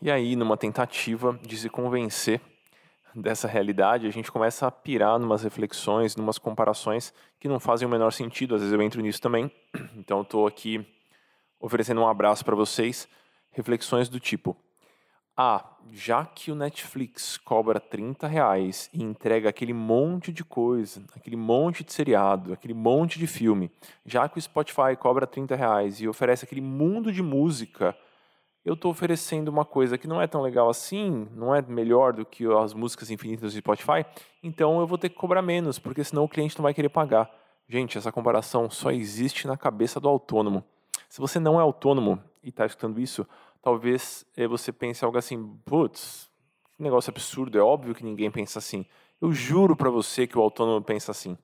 E 0.00 0.10
aí, 0.10 0.36
numa 0.36 0.56
tentativa 0.56 1.38
de 1.42 1.54
se 1.58 1.68
convencer 1.68 2.40
dessa 3.20 3.48
realidade, 3.48 4.06
a 4.06 4.10
gente 4.10 4.30
começa 4.30 4.66
a 4.66 4.70
pirar 4.70 5.18
numas 5.18 5.42
reflexões, 5.42 6.16
numas 6.16 6.38
comparações 6.38 7.14
que 7.40 7.48
não 7.48 7.58
fazem 7.58 7.88
o 7.88 7.90
menor 7.90 8.12
sentido. 8.12 8.54
Às 8.54 8.60
vezes 8.60 8.74
eu 8.74 8.82
entro 8.82 9.00
nisso 9.00 9.20
também. 9.20 9.50
Então 9.96 10.22
estou 10.22 10.46
aqui 10.46 10.86
oferecendo 11.58 12.00
um 12.00 12.08
abraço 12.08 12.44
para 12.44 12.54
vocês. 12.54 13.08
Reflexões 13.50 14.08
do 14.08 14.20
tipo: 14.20 14.56
Ah, 15.36 15.64
já 15.92 16.24
que 16.24 16.52
o 16.52 16.54
Netflix 16.54 17.38
cobra 17.38 17.80
30 17.80 18.26
reais 18.26 18.90
e 18.92 19.02
entrega 19.02 19.48
aquele 19.48 19.72
monte 19.72 20.32
de 20.32 20.44
coisa, 20.44 21.02
aquele 21.14 21.36
monte 21.36 21.82
de 21.82 21.92
seriado, 21.92 22.52
aquele 22.52 22.74
monte 22.74 23.18
de 23.18 23.26
filme, 23.26 23.70
já 24.04 24.28
que 24.28 24.38
o 24.38 24.42
Spotify 24.42 24.94
cobra 24.98 25.26
30 25.26 25.56
reais 25.56 26.00
e 26.00 26.08
oferece 26.08 26.44
aquele 26.44 26.60
mundo 26.60 27.10
de 27.10 27.22
música 27.22 27.96
eu 28.66 28.74
estou 28.74 28.90
oferecendo 28.90 29.46
uma 29.46 29.64
coisa 29.64 29.96
que 29.96 30.08
não 30.08 30.20
é 30.20 30.26
tão 30.26 30.42
legal 30.42 30.68
assim, 30.68 31.28
não 31.36 31.54
é 31.54 31.62
melhor 31.62 32.12
do 32.12 32.26
que 32.26 32.44
as 32.52 32.74
músicas 32.74 33.12
infinitas 33.12 33.52
do 33.52 33.58
Spotify, 33.60 34.04
então 34.42 34.80
eu 34.80 34.86
vou 34.88 34.98
ter 34.98 35.08
que 35.08 35.14
cobrar 35.14 35.40
menos, 35.40 35.78
porque 35.78 36.02
senão 36.02 36.24
o 36.24 36.28
cliente 36.28 36.58
não 36.58 36.64
vai 36.64 36.74
querer 36.74 36.88
pagar. 36.88 37.30
Gente, 37.68 37.96
essa 37.96 38.10
comparação 38.10 38.68
só 38.68 38.90
existe 38.90 39.46
na 39.46 39.56
cabeça 39.56 40.00
do 40.00 40.08
autônomo. 40.08 40.64
Se 41.08 41.20
você 41.20 41.38
não 41.38 41.60
é 41.60 41.62
autônomo 41.62 42.20
e 42.42 42.48
está 42.48 42.66
escutando 42.66 43.00
isso, 43.00 43.24
talvez 43.62 44.26
eh, 44.36 44.48
você 44.48 44.72
pense 44.72 45.04
algo 45.04 45.16
assim, 45.16 45.56
putz, 45.64 46.28
que 46.76 46.82
negócio 46.82 47.10
absurdo, 47.10 47.56
é 47.56 47.62
óbvio 47.62 47.94
que 47.94 48.04
ninguém 48.04 48.32
pensa 48.32 48.58
assim. 48.58 48.84
Eu 49.20 49.32
juro 49.32 49.76
para 49.76 49.90
você 49.90 50.26
que 50.26 50.36
o 50.36 50.42
autônomo 50.42 50.82
pensa 50.82 51.12
assim. 51.12 51.38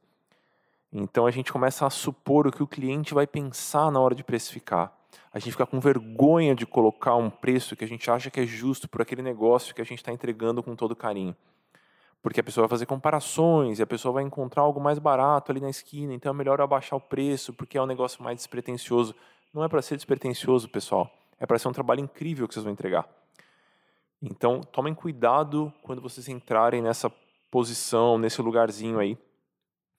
Então 0.92 1.24
a 1.24 1.30
gente 1.30 1.52
começa 1.52 1.86
a 1.86 1.90
supor 1.90 2.48
o 2.48 2.52
que 2.52 2.64
o 2.64 2.66
cliente 2.66 3.14
vai 3.14 3.28
pensar 3.28 3.92
na 3.92 4.00
hora 4.00 4.14
de 4.14 4.24
precificar. 4.24 4.92
A 5.32 5.38
gente 5.38 5.52
fica 5.52 5.66
com 5.66 5.80
vergonha 5.80 6.54
de 6.54 6.66
colocar 6.66 7.16
um 7.16 7.30
preço 7.30 7.74
que 7.74 7.84
a 7.84 7.88
gente 7.88 8.10
acha 8.10 8.30
que 8.30 8.40
é 8.40 8.46
justo 8.46 8.88
por 8.88 9.02
aquele 9.02 9.22
negócio 9.22 9.74
que 9.74 9.80
a 9.80 9.84
gente 9.84 9.98
está 9.98 10.12
entregando 10.12 10.62
com 10.62 10.76
todo 10.76 10.94
carinho. 10.94 11.34
Porque 12.22 12.40
a 12.40 12.42
pessoa 12.42 12.66
vai 12.66 12.70
fazer 12.70 12.86
comparações 12.86 13.78
e 13.78 13.82
a 13.82 13.86
pessoa 13.86 14.12
vai 14.12 14.22
encontrar 14.22 14.62
algo 14.62 14.80
mais 14.80 14.98
barato 14.98 15.50
ali 15.50 15.60
na 15.60 15.70
esquina, 15.70 16.14
então 16.14 16.30
é 16.30 16.34
melhor 16.34 16.60
abaixar 16.60 16.96
o 16.96 17.00
preço 17.00 17.52
porque 17.52 17.76
é 17.76 17.82
um 17.82 17.86
negócio 17.86 18.22
mais 18.22 18.36
despretensioso. 18.36 19.14
Não 19.52 19.64
é 19.64 19.68
para 19.68 19.82
ser 19.82 19.96
despretensioso, 19.96 20.68
pessoal. 20.68 21.10
É 21.38 21.46
para 21.46 21.58
ser 21.58 21.68
um 21.68 21.72
trabalho 21.72 22.00
incrível 22.00 22.46
que 22.46 22.54
vocês 22.54 22.64
vão 22.64 22.72
entregar. 22.72 23.08
Então, 24.22 24.60
tomem 24.60 24.94
cuidado 24.94 25.72
quando 25.82 26.00
vocês 26.00 26.28
entrarem 26.28 26.80
nessa 26.80 27.12
posição, 27.50 28.16
nesse 28.16 28.40
lugarzinho 28.40 29.00
aí, 29.00 29.18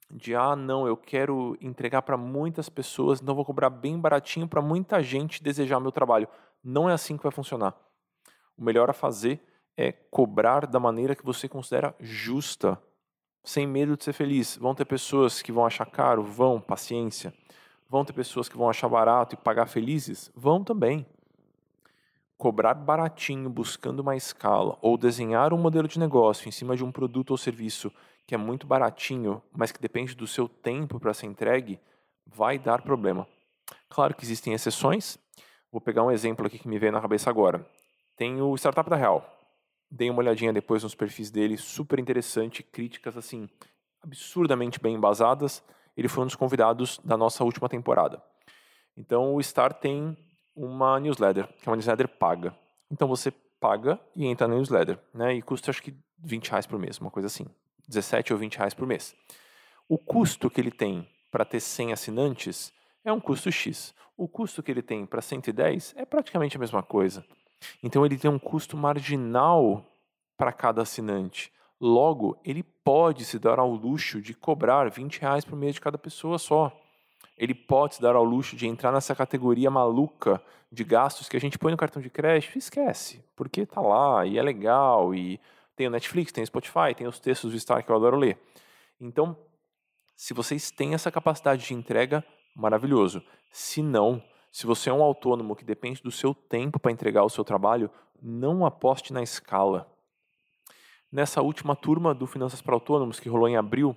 de 0.09 0.35
ah, 0.35 0.55
não, 0.55 0.87
eu 0.87 0.95
quero 0.95 1.57
entregar 1.61 2.01
para 2.01 2.17
muitas 2.17 2.69
pessoas, 2.69 3.21
então 3.21 3.35
vou 3.35 3.45
cobrar 3.45 3.69
bem 3.69 3.99
baratinho 3.99 4.47
para 4.47 4.61
muita 4.61 5.01
gente 5.01 5.41
desejar 5.41 5.79
meu 5.79 5.91
trabalho. 5.91 6.27
Não 6.63 6.89
é 6.89 6.93
assim 6.93 7.17
que 7.17 7.23
vai 7.23 7.31
funcionar. 7.31 7.75
O 8.57 8.63
melhor 8.63 8.89
a 8.89 8.93
fazer 8.93 9.41
é 9.75 9.91
cobrar 9.91 10.67
da 10.67 10.79
maneira 10.79 11.15
que 11.15 11.25
você 11.25 11.49
considera 11.49 11.95
justa, 11.99 12.81
sem 13.43 13.67
medo 13.67 13.97
de 13.97 14.03
ser 14.03 14.13
feliz. 14.13 14.55
Vão 14.57 14.75
ter 14.75 14.85
pessoas 14.85 15.41
que 15.41 15.51
vão 15.51 15.65
achar 15.65 15.85
caro? 15.85 16.23
Vão, 16.23 16.61
paciência. 16.61 17.33
Vão 17.89 18.05
ter 18.05 18.13
pessoas 18.13 18.47
que 18.47 18.57
vão 18.57 18.69
achar 18.69 18.87
barato 18.87 19.35
e 19.35 19.37
pagar 19.37 19.67
felizes? 19.67 20.31
Vão 20.35 20.63
também. 20.63 21.05
Cobrar 22.43 22.73
baratinho 22.73 23.49
buscando 23.49 24.01
uma 24.01 24.17
escala 24.17 24.77
ou 24.81 24.97
desenhar 24.97 25.53
um 25.53 25.57
modelo 25.57 25.87
de 25.87 25.97
negócio 25.97 26.49
em 26.49 26.51
cima 26.51 26.75
de 26.75 26.83
um 26.83 26.91
produto 26.91 27.31
ou 27.31 27.37
serviço 27.37 27.89
que 28.27 28.35
é 28.35 28.37
muito 28.37 28.67
baratinho, 28.67 29.41
mas 29.55 29.71
que 29.71 29.79
depende 29.79 30.13
do 30.13 30.27
seu 30.27 30.49
tempo 30.49 30.99
para 30.99 31.13
ser 31.13 31.27
entregue, 31.27 31.79
vai 32.27 32.59
dar 32.59 32.81
problema. 32.81 33.25
Claro 33.87 34.13
que 34.13 34.25
existem 34.25 34.51
exceções. 34.51 35.17
Vou 35.71 35.79
pegar 35.79 36.03
um 36.03 36.11
exemplo 36.11 36.45
aqui 36.45 36.59
que 36.59 36.67
me 36.67 36.77
veio 36.77 36.91
na 36.91 36.99
cabeça 36.99 37.29
agora. 37.29 37.65
Tem 38.17 38.41
o 38.41 38.53
Startup 38.57 38.89
da 38.89 38.97
Real. 38.97 39.25
Dei 39.89 40.09
uma 40.09 40.19
olhadinha 40.19 40.51
depois 40.51 40.83
nos 40.83 40.93
perfis 40.93 41.31
dele, 41.31 41.55
super 41.55 41.97
interessante, 41.97 42.61
críticas 42.61 43.15
assim 43.15 43.47
absurdamente 44.01 44.81
bem 44.81 44.95
embasadas. 44.95 45.63
Ele 45.95 46.09
foi 46.09 46.25
um 46.25 46.27
dos 46.27 46.35
convidados 46.35 46.99
da 47.05 47.15
nossa 47.15 47.41
última 47.45 47.69
temporada. 47.69 48.21
Então 48.97 49.33
o 49.33 49.41
Star 49.41 49.73
tem 49.73 50.17
uma 50.55 50.99
newsletter, 50.99 51.47
que 51.47 51.67
é 51.67 51.69
uma 51.69 51.75
newsletter 51.75 52.07
paga. 52.07 52.55
Então 52.91 53.07
você 53.07 53.31
paga 53.59 53.99
e 54.15 54.25
entra 54.25 54.47
na 54.47 54.55
newsletter, 54.55 54.99
né? 55.13 55.33
E 55.33 55.41
custa 55.41 55.71
acho 55.71 55.81
que 55.81 55.95
20 56.19 56.49
reais 56.49 56.65
por 56.65 56.79
mês, 56.79 56.99
uma 56.99 57.11
coisa 57.11 57.27
assim. 57.27 57.45
17 57.87 58.33
ou 58.33 58.39
20 58.39 58.57
reais 58.57 58.73
por 58.73 58.87
mês. 58.87 59.15
O 59.87 59.97
custo 59.97 60.49
que 60.49 60.61
ele 60.61 60.71
tem 60.71 61.07
para 61.31 61.43
ter 61.43 61.59
100 61.59 61.93
assinantes 61.93 62.71
é 63.03 63.11
um 63.11 63.19
custo 63.19 63.51
X. 63.51 63.93
O 64.15 64.27
custo 64.27 64.61
que 64.61 64.71
ele 64.71 64.81
tem 64.81 65.05
para 65.05 65.21
110 65.21 65.93
é 65.97 66.05
praticamente 66.05 66.55
a 66.55 66.59
mesma 66.59 66.83
coisa. 66.83 67.25
Então 67.81 68.05
ele 68.05 68.17
tem 68.17 68.29
um 68.29 68.39
custo 68.39 68.77
marginal 68.77 69.85
para 70.37 70.51
cada 70.51 70.81
assinante. 70.81 71.51
Logo, 71.79 72.39
ele 72.45 72.63
pode 72.63 73.25
se 73.25 73.37
dar 73.37 73.59
ao 73.59 73.71
luxo 73.71 74.21
de 74.21 74.33
cobrar 74.33 74.89
20 74.89 75.19
reais 75.19 75.43
por 75.43 75.57
mês 75.57 75.75
de 75.75 75.81
cada 75.81 75.97
pessoa 75.97 76.37
só. 76.37 76.71
Ele 77.37 77.53
pode 77.53 77.95
se 77.95 78.01
dar 78.01 78.15
ao 78.15 78.23
luxo 78.23 78.55
de 78.55 78.67
entrar 78.67 78.91
nessa 78.91 79.15
categoria 79.15 79.69
maluca 79.71 80.41
de 80.71 80.83
gastos 80.83 81.27
que 81.27 81.37
a 81.37 81.39
gente 81.39 81.57
põe 81.57 81.71
no 81.71 81.77
cartão 81.77 82.01
de 82.01 82.09
crédito 82.09 82.55
e 82.55 82.59
esquece, 82.59 83.23
porque 83.35 83.65
tá 83.65 83.81
lá 83.81 84.25
e 84.25 84.37
é 84.37 84.41
legal 84.41 85.13
e 85.13 85.39
tem 85.75 85.87
o 85.87 85.89
Netflix, 85.91 86.31
tem 86.31 86.43
o 86.43 86.47
Spotify, 86.47 86.93
tem 86.95 87.07
os 87.07 87.19
textos 87.19 87.51
do 87.51 87.59
Star 87.59 87.83
que 87.83 87.91
eu 87.91 87.95
adoro 87.95 88.17
ler. 88.17 88.37
Então, 88.99 89.37
se 90.15 90.33
vocês 90.33 90.71
têm 90.71 90.93
essa 90.93 91.11
capacidade 91.11 91.65
de 91.65 91.73
entrega, 91.73 92.23
maravilhoso. 92.55 93.23
Se 93.51 93.81
não, 93.81 94.23
se 94.51 94.65
você 94.65 94.89
é 94.89 94.93
um 94.93 95.01
autônomo 95.01 95.55
que 95.55 95.65
depende 95.65 96.01
do 96.01 96.11
seu 96.11 96.33
tempo 96.33 96.79
para 96.79 96.91
entregar 96.91 97.23
o 97.23 97.29
seu 97.29 97.43
trabalho, 97.43 97.89
não 98.21 98.65
aposte 98.65 99.11
na 99.11 99.21
escala. 99.21 99.91
Nessa 101.11 101.41
última 101.41 101.75
turma 101.75 102.13
do 102.13 102.25
Finanças 102.25 102.61
para 102.61 102.73
Autônomos, 102.73 103.19
que 103.19 103.29
rolou 103.29 103.47
em 103.47 103.57
abril, 103.57 103.95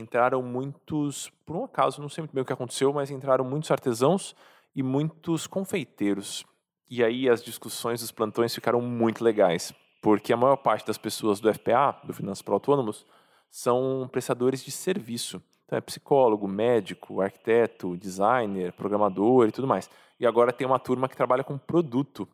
entraram 0.00 0.42
muitos, 0.42 1.30
por 1.44 1.56
um 1.56 1.64
acaso, 1.64 2.00
não 2.00 2.08
sei 2.08 2.22
muito 2.22 2.34
bem 2.34 2.42
o 2.42 2.44
que 2.44 2.52
aconteceu, 2.52 2.92
mas 2.92 3.10
entraram 3.10 3.44
muitos 3.44 3.70
artesãos 3.70 4.34
e 4.74 4.82
muitos 4.82 5.46
confeiteiros. 5.46 6.44
E 6.88 7.02
aí 7.02 7.28
as 7.28 7.42
discussões 7.42 8.00
dos 8.00 8.12
plantões 8.12 8.54
ficaram 8.54 8.80
muito 8.80 9.22
legais, 9.22 9.72
porque 10.00 10.32
a 10.32 10.36
maior 10.36 10.56
parte 10.56 10.86
das 10.86 10.96
pessoas 10.96 11.40
do 11.40 11.52
FPA, 11.52 12.00
do 12.04 12.14
Finanças 12.14 12.42
para 12.42 12.54
Autônomos, 12.54 13.04
são 13.50 14.08
prestadores 14.10 14.64
de 14.64 14.70
serviço. 14.70 15.42
Então 15.66 15.76
é 15.76 15.80
psicólogo, 15.80 16.46
médico, 16.48 17.20
arquiteto, 17.20 17.96
designer, 17.96 18.72
programador 18.72 19.48
e 19.48 19.52
tudo 19.52 19.66
mais. 19.66 19.90
E 20.18 20.26
agora 20.26 20.52
tem 20.52 20.66
uma 20.66 20.78
turma 20.78 21.08
que 21.08 21.16
trabalha 21.16 21.44
com 21.44 21.58
produto. 21.58 22.26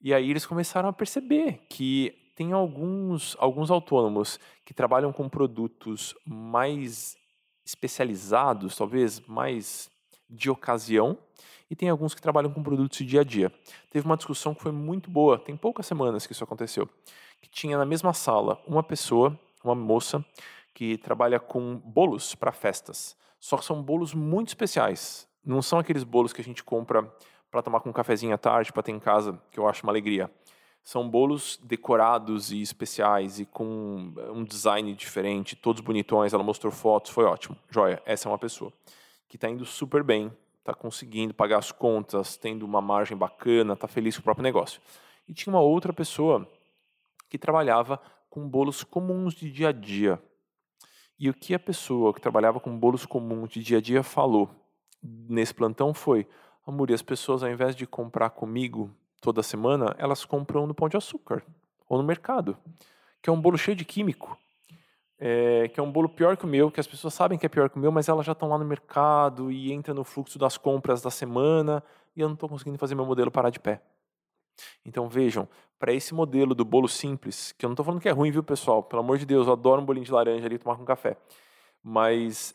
E 0.00 0.14
aí 0.14 0.30
eles 0.30 0.46
começaram 0.46 0.88
a 0.88 0.92
perceber 0.92 1.66
que 1.68 2.14
tem 2.36 2.52
alguns, 2.52 3.34
alguns 3.40 3.70
autônomos 3.70 4.38
que 4.64 4.74
trabalham 4.74 5.10
com 5.10 5.26
produtos 5.26 6.14
mais 6.24 7.16
especializados, 7.64 8.76
talvez 8.76 9.20
mais 9.26 9.90
de 10.28 10.50
ocasião, 10.50 11.18
e 11.68 11.74
tem 11.74 11.88
alguns 11.88 12.14
que 12.14 12.20
trabalham 12.20 12.52
com 12.52 12.62
produtos 12.62 12.98
de 12.98 13.06
dia 13.06 13.22
a 13.22 13.24
dia. 13.24 13.50
Teve 13.90 14.04
uma 14.06 14.18
discussão 14.18 14.54
que 14.54 14.62
foi 14.62 14.70
muito 14.70 15.10
boa, 15.10 15.38
tem 15.38 15.56
poucas 15.56 15.86
semanas 15.86 16.26
que 16.26 16.32
isso 16.32 16.44
aconteceu, 16.44 16.88
que 17.40 17.48
tinha 17.48 17.78
na 17.78 17.86
mesma 17.86 18.12
sala 18.12 18.62
uma 18.66 18.82
pessoa, 18.82 19.36
uma 19.64 19.74
moça, 19.74 20.24
que 20.74 20.98
trabalha 20.98 21.40
com 21.40 21.76
bolos 21.76 22.34
para 22.34 22.52
festas. 22.52 23.16
Só 23.40 23.56
que 23.56 23.64
são 23.64 23.82
bolos 23.82 24.12
muito 24.12 24.48
especiais. 24.48 25.26
Não 25.42 25.62
são 25.62 25.78
aqueles 25.78 26.04
bolos 26.04 26.34
que 26.34 26.42
a 26.42 26.44
gente 26.44 26.62
compra 26.62 27.10
para 27.50 27.62
tomar 27.62 27.80
com 27.80 27.88
um 27.88 27.94
cafezinho 27.94 28.34
à 28.34 28.38
tarde, 28.38 28.72
para 28.72 28.82
ter 28.82 28.92
em 28.92 29.00
casa, 29.00 29.40
que 29.50 29.58
eu 29.58 29.66
acho 29.66 29.82
uma 29.84 29.92
alegria. 29.92 30.30
São 30.86 31.10
bolos 31.10 31.58
decorados 31.64 32.52
e 32.52 32.62
especiais 32.62 33.40
e 33.40 33.44
com 33.44 34.12
um 34.32 34.44
design 34.44 34.94
diferente, 34.94 35.56
todos 35.56 35.82
bonitões. 35.82 36.32
Ela 36.32 36.44
mostrou 36.44 36.72
fotos, 36.72 37.10
foi 37.10 37.24
ótimo. 37.24 37.56
Joia, 37.68 38.00
essa 38.06 38.28
é 38.28 38.30
uma 38.30 38.38
pessoa 38.38 38.72
que 39.26 39.36
está 39.36 39.50
indo 39.50 39.64
super 39.64 40.04
bem, 40.04 40.30
está 40.60 40.72
conseguindo 40.72 41.34
pagar 41.34 41.58
as 41.58 41.72
contas, 41.72 42.36
tendo 42.36 42.64
uma 42.64 42.80
margem 42.80 43.16
bacana, 43.16 43.72
está 43.72 43.88
feliz 43.88 44.14
com 44.14 44.20
o 44.20 44.22
próprio 44.22 44.44
negócio. 44.44 44.80
E 45.26 45.34
tinha 45.34 45.52
uma 45.52 45.60
outra 45.60 45.92
pessoa 45.92 46.48
que 47.28 47.36
trabalhava 47.36 48.00
com 48.30 48.48
bolos 48.48 48.84
comuns 48.84 49.34
de 49.34 49.50
dia 49.50 49.70
a 49.70 49.72
dia. 49.72 50.22
E 51.18 51.28
o 51.28 51.34
que 51.34 51.52
a 51.52 51.58
pessoa 51.58 52.14
que 52.14 52.20
trabalhava 52.20 52.60
com 52.60 52.78
bolos 52.78 53.04
comuns 53.04 53.50
de 53.50 53.60
dia 53.60 53.78
a 53.78 53.80
dia 53.80 54.04
falou 54.04 54.48
nesse 55.02 55.52
plantão 55.52 55.92
foi: 55.92 56.28
Amor, 56.64 56.90
e 56.90 56.94
as 56.94 57.02
pessoas, 57.02 57.42
ao 57.42 57.50
invés 57.50 57.74
de 57.74 57.88
comprar 57.88 58.30
comigo 58.30 58.94
toda 59.26 59.42
semana, 59.42 59.92
elas 59.98 60.24
compram 60.24 60.68
no 60.68 60.74
Pão 60.74 60.88
de 60.88 60.96
Açúcar 60.96 61.42
ou 61.88 61.98
no 61.98 62.04
mercado, 62.04 62.56
que 63.20 63.28
é 63.28 63.32
um 63.32 63.40
bolo 63.40 63.58
cheio 63.58 63.76
de 63.76 63.84
químico. 63.84 64.38
É, 65.18 65.68
que 65.68 65.80
é 65.80 65.82
um 65.82 65.90
bolo 65.90 66.10
pior 66.10 66.36
que 66.36 66.44
o 66.44 66.46
meu, 66.46 66.70
que 66.70 66.78
as 66.78 66.86
pessoas 66.86 67.14
sabem 67.14 67.38
que 67.38 67.46
é 67.46 67.48
pior 67.48 67.70
que 67.70 67.76
o 67.76 67.80
meu, 67.80 67.90
mas 67.90 68.06
elas 68.06 68.24
já 68.26 68.32
estão 68.32 68.50
lá 68.50 68.58
no 68.58 68.66
mercado 68.66 69.50
e 69.50 69.72
entra 69.72 69.94
no 69.94 70.04
fluxo 70.04 70.38
das 70.38 70.58
compras 70.58 71.00
da 71.00 71.10
semana 71.10 71.82
e 72.14 72.20
eu 72.20 72.28
não 72.28 72.34
estou 72.34 72.48
conseguindo 72.50 72.76
fazer 72.76 72.94
meu 72.94 73.06
modelo 73.06 73.30
parar 73.30 73.48
de 73.48 73.58
pé. 73.58 73.80
Então 74.84 75.08
vejam, 75.08 75.48
para 75.78 75.92
esse 75.92 76.14
modelo 76.14 76.54
do 76.54 76.66
bolo 76.66 76.86
simples, 76.86 77.52
que 77.52 77.64
eu 77.64 77.68
não 77.68 77.72
estou 77.72 77.84
falando 77.84 78.00
que 78.00 78.08
é 78.08 78.12
ruim, 78.12 78.30
viu, 78.30 78.42
pessoal? 78.42 78.82
Pelo 78.82 79.00
amor 79.00 79.16
de 79.16 79.24
Deus, 79.24 79.46
eu 79.46 79.54
adoro 79.54 79.80
um 79.80 79.84
bolinho 79.86 80.04
de 80.04 80.12
laranja 80.12 80.44
ali 80.46 80.58
tomar 80.58 80.76
com 80.76 80.84
café. 80.84 81.16
Mas 81.82 82.54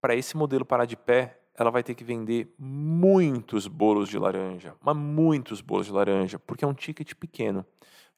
para 0.00 0.16
esse 0.16 0.36
modelo 0.36 0.64
parar 0.64 0.86
de 0.86 0.96
pé, 0.96 1.39
ela 1.54 1.70
vai 1.70 1.82
ter 1.82 1.94
que 1.94 2.04
vender 2.04 2.54
muitos 2.58 3.66
bolos 3.66 4.08
de 4.08 4.18
laranja, 4.18 4.74
mas 4.80 4.96
muitos 4.96 5.60
bolos 5.60 5.86
de 5.86 5.92
laranja, 5.92 6.38
porque 6.38 6.64
é 6.64 6.68
um 6.68 6.74
ticket 6.74 7.14
pequeno. 7.14 7.64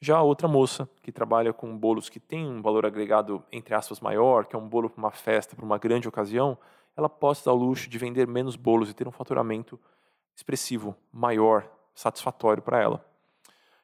Já 0.00 0.16
a 0.16 0.22
outra 0.22 0.48
moça, 0.48 0.88
que 1.00 1.12
trabalha 1.12 1.52
com 1.52 1.76
bolos 1.76 2.08
que 2.08 2.18
tem 2.18 2.44
um 2.44 2.60
valor 2.60 2.84
agregado, 2.84 3.44
entre 3.52 3.74
aspas, 3.74 4.00
maior, 4.00 4.46
que 4.46 4.56
é 4.56 4.58
um 4.58 4.68
bolo 4.68 4.90
para 4.90 4.98
uma 4.98 5.12
festa, 5.12 5.54
para 5.54 5.64
uma 5.64 5.78
grande 5.78 6.08
ocasião, 6.08 6.58
ela 6.96 7.08
pode 7.08 7.44
dar 7.44 7.52
o 7.52 7.56
luxo 7.56 7.88
de 7.88 7.98
vender 7.98 8.26
menos 8.26 8.56
bolos 8.56 8.90
e 8.90 8.94
ter 8.94 9.06
um 9.06 9.12
faturamento 9.12 9.78
expressivo, 10.34 10.96
maior, 11.12 11.70
satisfatório 11.94 12.62
para 12.62 12.80
ela. 12.80 13.04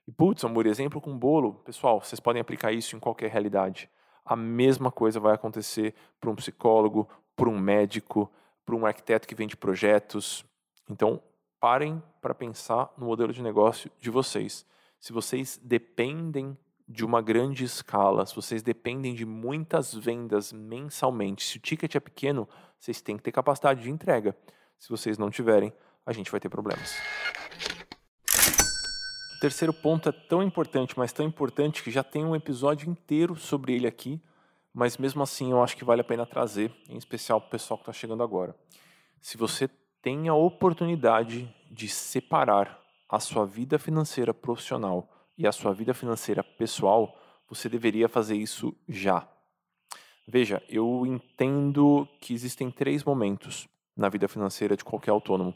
E 0.06 0.12
putz, 0.12 0.44
amor, 0.44 0.66
exemplo 0.66 1.00
com 1.00 1.16
bolo, 1.16 1.54
pessoal, 1.64 2.00
vocês 2.00 2.18
podem 2.18 2.40
aplicar 2.40 2.72
isso 2.72 2.96
em 2.96 2.98
qualquer 2.98 3.30
realidade. 3.30 3.88
A 4.24 4.34
mesma 4.34 4.90
coisa 4.90 5.20
vai 5.20 5.34
acontecer 5.34 5.94
para 6.20 6.30
um 6.30 6.34
psicólogo, 6.34 7.08
para 7.36 7.48
um 7.48 7.58
médico, 7.58 8.30
para 8.68 8.76
um 8.76 8.84
arquiteto 8.84 9.26
que 9.26 9.34
vende 9.34 9.56
projetos. 9.56 10.44
Então, 10.90 11.22
parem 11.58 12.02
para 12.20 12.34
pensar 12.34 12.92
no 12.98 13.06
modelo 13.06 13.32
de 13.32 13.42
negócio 13.42 13.90
de 13.98 14.10
vocês. 14.10 14.66
Se 15.00 15.10
vocês 15.10 15.58
dependem 15.62 16.54
de 16.86 17.02
uma 17.02 17.22
grande 17.22 17.64
escala, 17.64 18.26
se 18.26 18.36
vocês 18.36 18.62
dependem 18.62 19.14
de 19.14 19.24
muitas 19.24 19.94
vendas 19.94 20.52
mensalmente, 20.52 21.44
se 21.44 21.56
o 21.56 21.60
ticket 21.60 21.94
é 21.94 22.00
pequeno, 22.00 22.46
vocês 22.78 23.00
têm 23.00 23.16
que 23.16 23.22
ter 23.22 23.32
capacidade 23.32 23.82
de 23.82 23.90
entrega. 23.90 24.36
Se 24.78 24.90
vocês 24.90 25.16
não 25.16 25.30
tiverem, 25.30 25.72
a 26.04 26.12
gente 26.12 26.30
vai 26.30 26.38
ter 26.38 26.50
problemas. 26.50 26.94
O 29.34 29.40
terceiro 29.40 29.72
ponto 29.72 30.10
é 30.10 30.12
tão 30.12 30.42
importante, 30.42 30.92
mas 30.94 31.10
tão 31.10 31.24
importante 31.24 31.82
que 31.82 31.90
já 31.90 32.04
tem 32.04 32.22
um 32.22 32.36
episódio 32.36 32.90
inteiro 32.90 33.34
sobre 33.34 33.74
ele 33.74 33.86
aqui, 33.86 34.20
mas 34.78 34.96
mesmo 34.96 35.24
assim 35.24 35.50
eu 35.50 35.60
acho 35.60 35.76
que 35.76 35.84
vale 35.84 36.02
a 36.02 36.04
pena 36.04 36.24
trazer, 36.24 36.72
em 36.88 36.96
especial 36.96 37.40
para 37.40 37.48
o 37.48 37.50
pessoal 37.50 37.76
que 37.76 37.82
está 37.82 37.92
chegando 37.92 38.22
agora. 38.22 38.54
Se 39.20 39.36
você 39.36 39.68
tem 40.00 40.28
a 40.28 40.34
oportunidade 40.34 41.52
de 41.68 41.88
separar 41.88 42.80
a 43.08 43.18
sua 43.18 43.44
vida 43.44 43.76
financeira 43.76 44.32
profissional 44.32 45.08
e 45.36 45.48
a 45.48 45.50
sua 45.50 45.74
vida 45.74 45.92
financeira 45.92 46.44
pessoal, 46.44 47.18
você 47.48 47.68
deveria 47.68 48.08
fazer 48.08 48.36
isso 48.36 48.72
já. 48.88 49.26
Veja, 50.28 50.62
eu 50.68 51.04
entendo 51.04 52.06
que 52.20 52.32
existem 52.32 52.70
três 52.70 53.02
momentos 53.02 53.66
na 53.96 54.08
vida 54.08 54.28
financeira 54.28 54.76
de 54.76 54.84
qualquer 54.84 55.10
autônomo. 55.10 55.52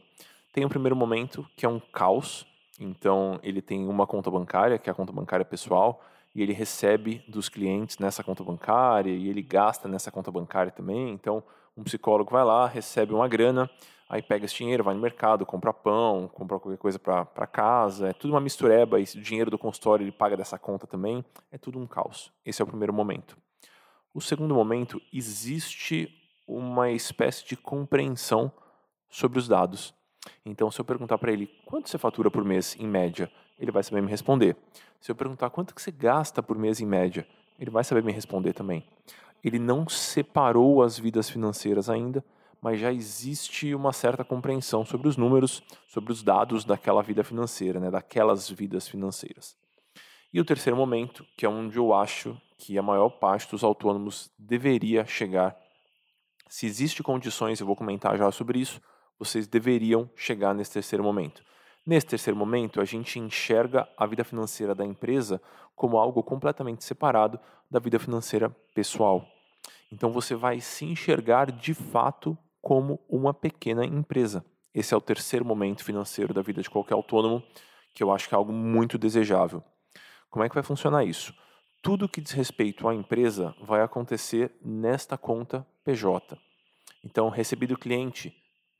Tem 0.52 0.64
o 0.64 0.68
primeiro 0.68 0.96
momento, 0.96 1.48
que 1.56 1.64
é 1.64 1.68
um 1.68 1.78
caos. 1.78 2.44
Então, 2.80 3.38
ele 3.40 3.62
tem 3.62 3.86
uma 3.86 4.04
conta 4.04 4.28
bancária, 4.32 4.80
que 4.80 4.90
é 4.90 4.92
a 4.92 4.96
conta 4.96 5.12
bancária 5.12 5.44
pessoal, 5.44 6.02
e 6.34 6.42
ele 6.42 6.52
recebe 6.52 7.24
dos 7.28 7.48
clientes 7.48 7.98
nessa 7.98 8.24
conta 8.24 8.42
bancária 8.42 9.10
e 9.10 9.28
ele 9.28 9.42
gasta 9.42 9.88
nessa 9.88 10.10
conta 10.10 10.30
bancária 10.30 10.72
também. 10.72 11.10
Então, 11.10 11.42
um 11.76 11.82
psicólogo 11.82 12.30
vai 12.30 12.44
lá, 12.44 12.66
recebe 12.66 13.12
uma 13.12 13.28
grana, 13.28 13.70
aí 14.08 14.22
pega 14.22 14.44
esse 14.44 14.56
dinheiro, 14.56 14.84
vai 14.84 14.94
no 14.94 15.00
mercado, 15.00 15.44
compra 15.46 15.72
pão, 15.72 16.28
compra 16.28 16.58
qualquer 16.58 16.78
coisa 16.78 16.98
para 16.98 17.46
casa, 17.46 18.08
é 18.08 18.12
tudo 18.12 18.32
uma 18.32 18.40
mistureba, 18.40 18.98
o 18.98 19.04
dinheiro 19.04 19.50
do 19.50 19.58
consultório 19.58 20.04
ele 20.04 20.12
paga 20.12 20.36
dessa 20.36 20.58
conta 20.58 20.86
também, 20.86 21.24
é 21.50 21.58
tudo 21.58 21.78
um 21.78 21.86
caos. 21.86 22.32
Esse 22.44 22.60
é 22.60 22.64
o 22.64 22.68
primeiro 22.68 22.92
momento. 22.92 23.36
O 24.14 24.20
segundo 24.20 24.54
momento, 24.54 25.00
existe 25.12 26.08
uma 26.46 26.90
espécie 26.90 27.46
de 27.46 27.56
compreensão 27.56 28.52
sobre 29.08 29.38
os 29.38 29.48
dados. 29.48 29.94
Então, 30.44 30.70
se 30.70 30.80
eu 30.80 30.84
perguntar 30.84 31.18
para 31.18 31.32
ele 31.32 31.46
quanto 31.64 31.88
você 31.88 31.96
fatura 31.96 32.30
por 32.30 32.44
mês 32.44 32.76
em 32.78 32.86
média, 32.86 33.30
ele 33.62 33.70
vai 33.70 33.84
saber 33.84 34.02
me 34.02 34.10
responder. 34.10 34.56
Se 35.00 35.10
eu 35.10 35.14
perguntar 35.14 35.48
quanto 35.50 35.72
que 35.72 35.80
você 35.80 35.92
gasta 35.92 36.42
por 36.42 36.58
mês 36.58 36.80
em 36.80 36.86
média, 36.86 37.24
ele 37.58 37.70
vai 37.70 37.84
saber 37.84 38.02
me 38.02 38.12
responder 38.12 38.52
também. 38.52 38.84
Ele 39.42 39.58
não 39.58 39.88
separou 39.88 40.82
as 40.82 40.98
vidas 40.98 41.30
financeiras 41.30 41.88
ainda, 41.88 42.24
mas 42.60 42.80
já 42.80 42.92
existe 42.92 43.72
uma 43.72 43.92
certa 43.92 44.24
compreensão 44.24 44.84
sobre 44.84 45.06
os 45.06 45.16
números, 45.16 45.62
sobre 45.86 46.12
os 46.12 46.24
dados 46.24 46.64
daquela 46.64 47.02
vida 47.02 47.22
financeira, 47.22 47.78
né, 47.78 47.88
daquelas 47.88 48.50
vidas 48.50 48.88
financeiras. 48.88 49.56
E 50.32 50.40
o 50.40 50.44
terceiro 50.44 50.76
momento, 50.76 51.24
que 51.36 51.46
é 51.46 51.48
onde 51.48 51.76
eu 51.76 51.94
acho 51.94 52.36
que 52.58 52.76
a 52.76 52.82
maior 52.82 53.10
parte 53.10 53.48
dos 53.48 53.62
autônomos 53.62 54.30
deveria 54.36 55.04
chegar. 55.06 55.56
Se 56.48 56.66
existe 56.66 57.02
condições, 57.02 57.60
eu 57.60 57.66
vou 57.66 57.76
comentar 57.76 58.16
já 58.16 58.30
sobre 58.32 58.58
isso, 58.58 58.80
vocês 59.18 59.46
deveriam 59.46 60.10
chegar 60.16 60.52
nesse 60.52 60.72
terceiro 60.72 61.04
momento. 61.04 61.44
Nesse 61.84 62.06
terceiro 62.06 62.38
momento, 62.38 62.80
a 62.80 62.84
gente 62.84 63.18
enxerga 63.18 63.88
a 63.96 64.06
vida 64.06 64.22
financeira 64.22 64.74
da 64.74 64.84
empresa 64.84 65.40
como 65.74 65.98
algo 65.98 66.22
completamente 66.22 66.84
separado 66.84 67.40
da 67.70 67.80
vida 67.80 67.98
financeira 67.98 68.50
pessoal. 68.74 69.26
Então 69.90 70.10
você 70.12 70.34
vai 70.34 70.60
se 70.60 70.84
enxergar 70.84 71.50
de 71.50 71.74
fato 71.74 72.38
como 72.60 73.00
uma 73.08 73.34
pequena 73.34 73.84
empresa. 73.84 74.44
Esse 74.74 74.94
é 74.94 74.96
o 74.96 75.00
terceiro 75.00 75.44
momento 75.44 75.84
financeiro 75.84 76.32
da 76.32 76.40
vida 76.40 76.62
de 76.62 76.70
qualquer 76.70 76.94
autônomo, 76.94 77.42
que 77.94 78.02
eu 78.02 78.12
acho 78.12 78.28
que 78.28 78.34
é 78.34 78.38
algo 78.38 78.52
muito 78.52 78.96
desejável. 78.96 79.62
Como 80.30 80.44
é 80.44 80.48
que 80.48 80.54
vai 80.54 80.62
funcionar 80.62 81.04
isso? 81.04 81.34
tudo 81.82 82.08
que 82.08 82.20
diz 82.20 82.30
respeito 82.30 82.88
à 82.88 82.94
empresa 82.94 83.54
vai 83.60 83.82
acontecer 83.82 84.52
nesta 84.64 85.18
conta 85.18 85.66
PJ. 85.84 86.38
Então, 87.04 87.28
recebi 87.28 87.66
do 87.66 87.76
cliente, 87.76 88.32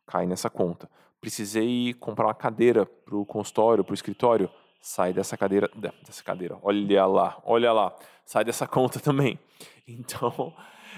cai 0.07 0.25
nessa 0.25 0.49
conta. 0.49 0.89
Precisei 1.23 1.95
comprar 1.95 2.27
uma 2.27 2.35
cadeira 2.35 2.85
para 2.85 3.17
o 3.17 3.25
consultório, 3.25 3.85
para 3.85 3.93
o 3.93 3.95
escritório, 3.95 4.51
sai 4.81 5.13
dessa 5.13 5.37
cadeira, 5.37 5.71
dessa 6.05 6.25
cadeira, 6.25 6.59
olha 6.61 7.07
lá, 7.07 7.41
olha 7.45 7.73
lá, 7.73 7.95
sai 8.27 8.45
dessa 8.45 8.67
conta 8.69 8.99
também. 8.99 9.39
Então, 9.87 10.53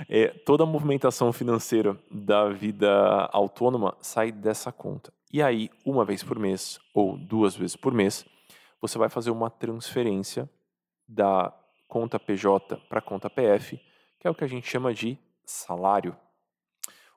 é, 0.09 0.29
toda 0.29 0.65
a 0.65 0.67
movimentação 0.67 1.31
financeira 1.31 1.95
da 2.11 2.49
vida 2.49 3.29
autônoma 3.33 3.95
sai 4.01 4.33
dessa 4.33 4.73
conta. 4.73 5.13
E 5.31 5.43
aí, 5.43 5.69
uma 5.85 6.07
vez 6.07 6.25
por 6.25 6.39
mês 6.39 6.81
ou 6.95 7.19
duas 7.19 7.55
vezes 7.55 7.77
por 7.77 7.93
mês, 7.93 8.25
você 8.81 8.97
vai 8.97 9.11
fazer 9.11 9.31
uma 9.31 9.51
transferência 9.51 10.49
da 11.07 11.53
conta 11.87 12.19
PJ 12.19 12.79
para 12.89 13.03
conta 13.03 13.29
PF, 13.29 13.79
que 14.19 14.27
é 14.27 14.31
o 14.31 14.35
que 14.35 14.45
a 14.45 14.49
gente 14.49 14.67
chama 14.67 14.95
de 14.95 15.19
salário. 15.45 16.17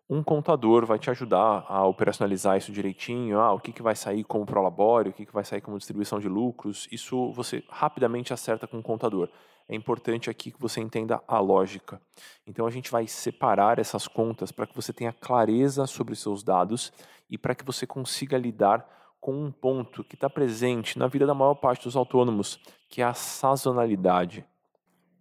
Um 0.10 0.24
contador 0.24 0.86
vai 0.86 0.98
te 0.98 1.10
ajudar 1.10 1.65
a 1.67 1.86
operacionalizar 1.86 2.58
isso 2.58 2.72
direitinho, 2.72 3.41
ah, 3.41 3.54
o 3.54 3.60
que, 3.60 3.74
que 3.74 3.82
vai 3.82 3.93
sair 3.93 4.24
como 4.24 4.46
prolabório, 4.46 5.12
o 5.12 5.13
que, 5.13 5.26
que 5.26 5.34
vai 5.34 5.43
sair 5.43 5.60
como 5.60 5.78
distribuição 5.78 6.17
de 6.17 6.30
lucros, 6.30 6.88
isso 6.89 7.30
você 7.34 7.62
rapidamente 7.67 8.32
acerta 8.32 8.65
com 8.65 8.80
o 8.80 8.84
contador. 8.84 9.28
É 9.67 9.76
importante 9.76 10.30
aqui 10.30 10.50
que 10.50 10.62
você 10.62 10.80
entenda 10.80 11.22
a 11.28 11.39
lógica. 11.39 12.02
Então 12.46 12.65
a 12.65 12.70
gente 12.70 12.89
vai 12.89 13.06
separar 13.06 13.80
essas 13.80 14.08
contas 14.08 14.50
para 14.50 14.65
que 14.65 14.74
você 14.74 14.93
tenha 14.93 15.12
clareza 15.12 15.86
sobre 15.86 16.13
os 16.13 16.22
seus 16.22 16.41
dados 16.41 16.93
e 17.30 17.38
para 17.38 17.54
que 17.54 17.65
você 17.65 17.86
consiga 17.86 18.38
lidar 18.38 18.88
com 19.20 19.34
um 19.34 19.52
ponto 19.52 20.06
que 20.06 20.15
está 20.15 20.30
presente 20.30 20.98
na 20.98 21.08
vida 21.08 21.26
da 21.26 21.34
maior 21.34 21.56
parte 21.56 21.84
dos 21.84 21.98
autônomos, 21.98 22.58
que 22.88 23.02
é 23.02 23.06
a 23.06 23.13
sazonalidade. 23.13 24.46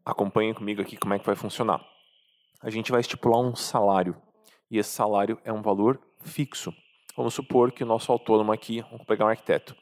Acompanhem 0.05 0.55
comigo 0.55 0.81
aqui 0.81 0.97
como 0.97 1.13
é 1.13 1.19
que 1.19 1.27
vai 1.27 1.35
funcionar. 1.35 1.85
A 2.63 2.71
gente 2.71 2.93
vai 2.93 3.01
estipular 3.01 3.41
um 3.41 3.57
salário 3.57 4.15
e 4.71 4.79
esse 4.79 4.91
salário 4.91 5.39
é 5.45 5.53
um 5.53 5.63
valor 5.63 6.01
fixo. 6.23 6.75
Vamos 7.17 7.35
supor 7.35 7.73
que 7.73 7.83
o 7.83 7.87
nosso 7.87 8.13
autônomo 8.13 8.53
aqui, 8.53 8.83
vamos 8.91 9.07
pegar 9.07 9.25
um 9.25 9.29
arquiteto 9.29 9.77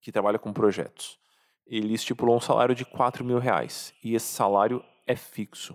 que 0.00 0.12
trabalha 0.12 0.38
com 0.38 0.52
projetos, 0.52 1.18
ele 1.66 1.94
estipulou 1.94 2.36
um 2.36 2.40
salário 2.40 2.74
de 2.74 2.84
4 2.84 3.24
mil 3.24 3.38
reais 3.38 3.94
e 4.02 4.14
esse 4.14 4.26
salário 4.26 4.84
é 5.06 5.16
fixo. 5.16 5.74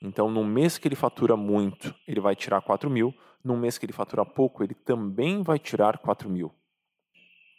Então, 0.00 0.30
no 0.30 0.44
mês 0.44 0.78
que 0.78 0.86
ele 0.86 0.94
fatura 0.94 1.36
muito, 1.36 1.94
ele 2.06 2.20
vai 2.20 2.36
tirar 2.36 2.62
4 2.62 2.88
mil. 2.88 3.12
No 3.42 3.56
mês 3.56 3.76
que 3.76 3.84
ele 3.84 3.92
fatura 3.92 4.24
pouco, 4.24 4.62
ele 4.62 4.72
também 4.72 5.42
vai 5.42 5.58
tirar 5.58 5.98
4 5.98 6.30
mil 6.30 6.54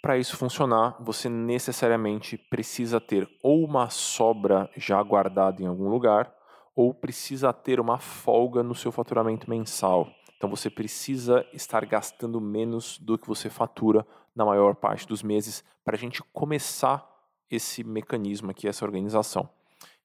para 0.05 0.19
isso 0.19 0.37
funcionar, 0.37 0.95
você 0.99 1.27
necessariamente 1.27 2.37
precisa 2.37 3.01
ter 3.01 3.27
ou 3.41 3.65
uma 3.65 3.89
sobra 3.89 4.69
já 4.77 5.01
guardada 5.01 5.63
em 5.63 5.65
algum 5.65 5.89
lugar, 5.89 6.31
ou 6.75 6.93
precisa 6.93 7.53
ter 7.53 7.79
uma 7.79 7.97
folga 7.97 8.61
no 8.61 8.75
seu 8.75 8.91
faturamento 8.91 9.49
mensal. 9.49 10.09
Então 10.37 10.49
você 10.49 10.69
precisa 10.69 11.45
estar 11.53 11.85
gastando 11.85 12.41
menos 12.41 12.99
do 12.99 13.17
que 13.17 13.27
você 13.27 13.49
fatura 13.49 14.05
na 14.35 14.45
maior 14.45 14.75
parte 14.75 15.07
dos 15.07 15.23
meses 15.23 15.63
para 15.83 15.95
a 15.95 15.99
gente 15.99 16.21
começar 16.33 17.09
esse 17.49 17.83
mecanismo 17.83 18.51
aqui, 18.51 18.67
essa 18.67 18.83
organização. 18.83 19.49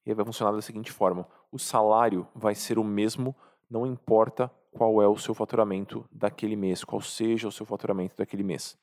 E 0.05 0.13
vai 0.13 0.25
funcionar 0.25 0.53
da 0.53 0.61
seguinte 0.61 0.91
forma: 0.91 1.27
o 1.51 1.59
salário 1.59 2.27
vai 2.33 2.55
ser 2.55 2.79
o 2.79 2.83
mesmo, 2.83 3.35
não 3.69 3.85
importa 3.85 4.49
qual 4.71 5.01
é 5.01 5.07
o 5.07 5.17
seu 5.17 5.33
faturamento 5.33 6.05
daquele 6.11 6.55
mês, 6.55 6.83
qual 6.83 7.01
seja 7.01 7.47
o 7.47 7.51
seu 7.51 7.65
faturamento 7.65 8.15
daquele 8.17 8.43
mês. 8.43 8.77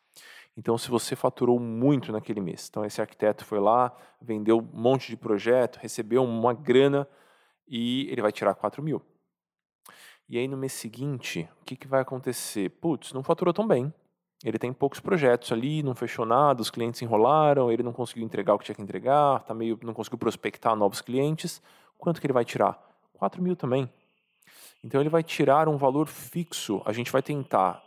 Então, 0.57 0.77
se 0.77 0.91
você 0.91 1.15
faturou 1.15 1.59
muito 1.59 2.13
naquele 2.13 2.41
mês, 2.41 2.67
então 2.69 2.85
esse 2.85 3.01
arquiteto 3.01 3.45
foi 3.45 3.61
lá, 3.61 3.97
vendeu 4.21 4.59
um 4.59 4.81
monte 4.81 5.09
de 5.09 5.17
projeto, 5.17 5.79
recebeu 5.79 6.25
uma 6.25 6.53
grana 6.53 7.09
e 7.69 8.09
ele 8.11 8.23
vai 8.23 8.33
tirar 8.33 8.55
4 8.55 8.83
mil. 8.83 9.03
E 10.29 10.37
aí 10.39 10.47
no 10.47 10.57
mês 10.57 10.73
seguinte, 10.73 11.49
o 11.61 11.65
que, 11.65 11.77
que 11.77 11.89
vai 11.89 12.01
acontecer? 12.01 12.69
Putz, 12.69 13.13
não 13.13 13.23
faturou 13.23 13.53
tão 13.53 13.67
bem. 13.67 13.93
Ele 14.45 14.59
tem 14.59 14.73
poucos 14.73 15.01
projetos 15.01 15.51
ali, 15.51 15.83
não 15.83 15.95
fechou 15.95 16.25
nada, 16.25 16.63
os 16.63 16.71
clientes 16.71 17.03
enrolaram, 17.03 17.73
ele 17.73 17.83
não 17.83 17.93
conseguiu 17.93 18.25
entregar 18.25 18.55
o 18.55 18.59
que 18.59 18.67
tinha 18.67 18.75
que 18.75 18.83
entregar, 18.83 19.41
tá 19.41 19.53
meio, 19.53 19.79
não 19.83 19.93
conseguiu 19.93 20.19
prospectar 20.19 20.77
novos 20.77 21.01
clientes. 21.01 21.61
Quanto 21.97 22.21
que 22.21 22.27
ele 22.27 22.33
vai 22.33 22.45
tirar? 22.45 22.79
4 23.15 23.43
mil 23.43 23.57
também. 23.57 23.91
Então 24.85 25.01
ele 25.01 25.11
vai 25.11 25.25
tirar 25.25 25.69
um 25.69 25.77
valor 25.77 26.07
fixo. 26.07 26.81
A 26.85 26.93
gente 26.93 27.11
vai 27.11 27.23
tentar 27.23 27.83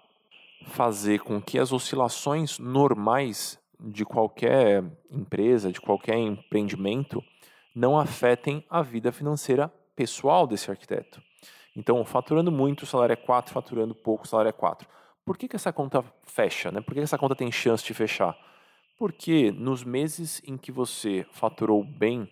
fazer 0.65 1.19
com 1.21 1.41
que 1.41 1.57
as 1.57 1.71
oscilações 1.71 2.59
normais 2.59 3.57
de 3.79 4.05
qualquer 4.05 4.83
empresa, 5.09 5.71
de 5.71 5.79
qualquer 5.79 6.17
empreendimento, 6.17 7.23
não 7.75 7.97
afetem 7.97 8.65
a 8.69 8.81
vida 8.81 9.11
financeira 9.11 9.71
pessoal 9.95 10.47
desse 10.47 10.69
arquiteto. 10.69 11.21
Então, 11.75 12.03
faturando 12.03 12.51
muito, 12.51 12.83
o 12.83 12.85
salário 12.85 13.13
é 13.13 13.15
4, 13.15 13.53
faturando 13.53 13.95
pouco, 13.95 14.25
o 14.25 14.27
salário 14.27 14.49
é 14.49 14.53
4. 14.53 14.87
Por 15.25 15.37
que, 15.37 15.47
que 15.47 15.55
essa 15.55 15.71
conta 15.71 16.03
fecha? 16.23 16.71
Né? 16.71 16.81
Por 16.81 16.93
que, 16.93 16.99
que 16.99 17.03
essa 17.03 17.17
conta 17.17 17.35
tem 17.35 17.51
chance 17.51 17.83
de 17.83 17.93
fechar? 17.93 18.37
Porque 18.97 19.51
nos 19.51 19.83
meses 19.83 20.41
em 20.45 20.57
que 20.57 20.71
você 20.71 21.25
faturou 21.31 21.83
bem 21.83 22.29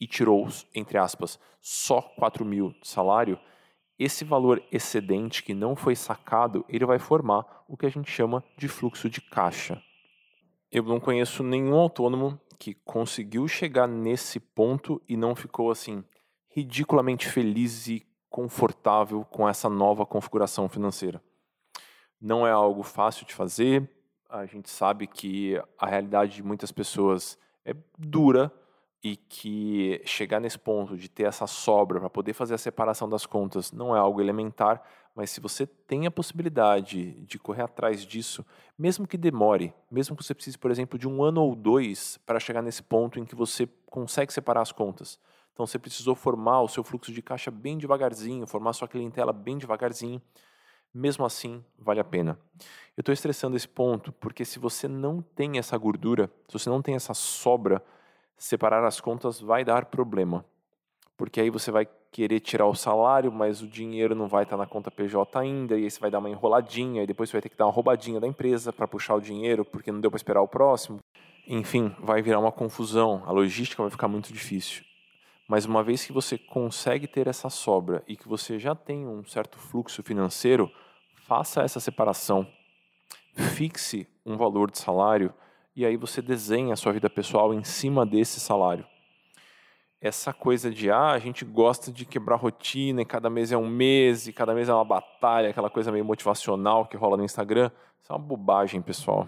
e 0.00 0.06
tirou, 0.06 0.46
entre 0.74 0.98
aspas, 0.98 1.38
só 1.60 2.00
4 2.00 2.44
mil 2.44 2.70
de 2.80 2.86
salário, 2.86 3.38
esse 3.98 4.24
valor 4.24 4.62
excedente 4.70 5.42
que 5.42 5.54
não 5.54 5.74
foi 5.74 5.96
sacado, 5.96 6.64
ele 6.68 6.84
vai 6.84 6.98
formar 6.98 7.64
o 7.66 7.76
que 7.76 7.86
a 7.86 7.90
gente 7.90 8.10
chama 8.10 8.44
de 8.56 8.68
fluxo 8.68 9.08
de 9.08 9.20
caixa. 9.20 9.82
Eu 10.70 10.82
não 10.82 11.00
conheço 11.00 11.42
nenhum 11.42 11.74
autônomo 11.74 12.40
que 12.58 12.74
conseguiu 12.74 13.46
chegar 13.46 13.86
nesse 13.86 14.40
ponto 14.40 15.00
e 15.08 15.16
não 15.16 15.34
ficou 15.34 15.70
assim 15.70 16.02
ridiculamente 16.48 17.28
feliz 17.28 17.86
e 17.86 18.06
confortável 18.30 19.24
com 19.24 19.48
essa 19.48 19.68
nova 19.68 20.06
configuração 20.06 20.68
financeira. 20.68 21.22
Não 22.20 22.46
é 22.46 22.50
algo 22.50 22.82
fácil 22.82 23.26
de 23.26 23.34
fazer, 23.34 23.88
A 24.28 24.44
gente 24.44 24.68
sabe 24.68 25.06
que 25.06 25.60
a 25.78 25.86
realidade 25.86 26.34
de 26.34 26.42
muitas 26.42 26.72
pessoas 26.72 27.38
é 27.64 27.74
dura 27.96 28.52
e 29.02 29.16
que 29.16 30.02
chegar 30.04 30.40
nesse 30.40 30.58
ponto 30.58 30.96
de 30.96 31.08
ter 31.08 31.24
essa 31.24 31.46
sobra 31.46 32.00
para 32.00 32.10
poder 32.10 32.32
fazer 32.32 32.54
a 32.54 32.58
separação 32.58 33.08
das 33.08 33.24
contas 33.24 33.70
não 33.70 33.94
é 33.94 34.00
algo 34.00 34.20
elementar, 34.20 34.82
mas 35.16 35.30
se 35.30 35.40
você 35.40 35.66
tem 35.66 36.06
a 36.06 36.10
possibilidade 36.10 37.12
de 37.22 37.38
correr 37.38 37.62
atrás 37.62 38.04
disso, 38.04 38.44
mesmo 38.78 39.06
que 39.06 39.16
demore, 39.16 39.72
mesmo 39.90 40.14
que 40.14 40.22
você 40.22 40.34
precise, 40.34 40.58
por 40.58 40.70
exemplo, 40.70 40.98
de 40.98 41.08
um 41.08 41.22
ano 41.22 41.42
ou 41.42 41.56
dois 41.56 42.18
para 42.26 42.38
chegar 42.38 42.60
nesse 42.60 42.82
ponto 42.82 43.18
em 43.18 43.24
que 43.24 43.34
você 43.34 43.66
consegue 43.86 44.30
separar 44.30 44.60
as 44.60 44.72
contas. 44.72 45.18
Então 45.54 45.66
você 45.66 45.78
precisou 45.78 46.14
formar 46.14 46.60
o 46.60 46.68
seu 46.68 46.84
fluxo 46.84 47.10
de 47.10 47.22
caixa 47.22 47.50
bem 47.50 47.78
devagarzinho, 47.78 48.46
formar 48.46 48.74
sua 48.74 48.86
clientela 48.86 49.32
bem 49.32 49.56
devagarzinho. 49.56 50.20
Mesmo 50.92 51.24
assim, 51.24 51.64
vale 51.78 51.98
a 51.98 52.04
pena. 52.04 52.38
Eu 52.94 53.00
estou 53.00 53.12
estressando 53.14 53.56
esse 53.56 53.66
ponto 53.66 54.12
porque 54.12 54.44
se 54.44 54.58
você 54.58 54.86
não 54.86 55.22
tem 55.22 55.56
essa 55.56 55.78
gordura, 55.78 56.30
se 56.46 56.58
você 56.58 56.68
não 56.68 56.82
tem 56.82 56.94
essa 56.94 57.14
sobra, 57.14 57.82
separar 58.36 58.84
as 58.84 59.00
contas 59.00 59.40
vai 59.40 59.64
dar 59.64 59.86
problema. 59.86 60.44
Porque 61.16 61.40
aí 61.40 61.48
você 61.48 61.70
vai 61.70 61.88
querer 62.16 62.40
tirar 62.40 62.64
o 62.64 62.74
salário, 62.74 63.30
mas 63.30 63.60
o 63.60 63.68
dinheiro 63.68 64.14
não 64.14 64.26
vai 64.26 64.44
estar 64.44 64.56
na 64.56 64.66
conta 64.66 64.90
PJ 64.90 65.38
ainda, 65.38 65.78
e 65.78 65.84
aí 65.84 65.90
você 65.90 66.00
vai 66.00 66.10
dar 66.10 66.18
uma 66.18 66.30
enroladinha, 66.30 67.02
e 67.02 67.06
depois 67.06 67.28
você 67.28 67.34
vai 67.34 67.42
ter 67.42 67.50
que 67.50 67.56
dar 67.58 67.66
uma 67.66 67.72
roubadinha 67.72 68.18
da 68.18 68.26
empresa 68.26 68.72
para 68.72 68.88
puxar 68.88 69.16
o 69.16 69.20
dinheiro, 69.20 69.66
porque 69.66 69.92
não 69.92 70.00
deu 70.00 70.10
para 70.10 70.16
esperar 70.16 70.40
o 70.40 70.48
próximo. 70.48 70.98
Enfim, 71.46 71.94
vai 71.98 72.22
virar 72.22 72.40
uma 72.40 72.50
confusão, 72.50 73.22
a 73.26 73.30
logística 73.30 73.82
vai 73.82 73.90
ficar 73.90 74.08
muito 74.08 74.32
difícil. 74.32 74.82
Mas 75.46 75.66
uma 75.66 75.82
vez 75.82 76.06
que 76.06 76.12
você 76.12 76.38
consegue 76.38 77.06
ter 77.06 77.28
essa 77.28 77.50
sobra 77.50 78.02
e 78.08 78.16
que 78.16 78.26
você 78.26 78.58
já 78.58 78.74
tem 78.74 79.06
um 79.06 79.22
certo 79.22 79.58
fluxo 79.58 80.02
financeiro, 80.02 80.72
faça 81.26 81.60
essa 81.60 81.80
separação. 81.80 82.46
Fixe 83.34 84.08
um 84.24 84.38
valor 84.38 84.70
de 84.70 84.78
salário 84.78 85.34
e 85.76 85.84
aí 85.84 85.98
você 85.98 86.22
desenha 86.22 86.72
a 86.72 86.76
sua 86.76 86.94
vida 86.94 87.10
pessoal 87.10 87.52
em 87.52 87.62
cima 87.62 88.06
desse 88.06 88.40
salário. 88.40 88.86
Essa 90.06 90.32
coisa 90.32 90.70
de, 90.70 90.88
ah, 90.88 91.10
a 91.10 91.18
gente 91.18 91.44
gosta 91.44 91.90
de 91.90 92.04
quebrar 92.04 92.36
rotina 92.36 93.02
e 93.02 93.04
cada 93.04 93.28
mês 93.28 93.50
é 93.50 93.56
um 93.56 93.66
mês 93.66 94.28
e 94.28 94.32
cada 94.32 94.54
mês 94.54 94.68
é 94.68 94.72
uma 94.72 94.84
batalha, 94.84 95.50
aquela 95.50 95.68
coisa 95.68 95.90
meio 95.90 96.04
motivacional 96.04 96.86
que 96.86 96.96
rola 96.96 97.16
no 97.16 97.24
Instagram, 97.24 97.72
isso 98.00 98.12
é 98.12 98.14
uma 98.14 98.22
bobagem, 98.22 98.80
pessoal. 98.80 99.26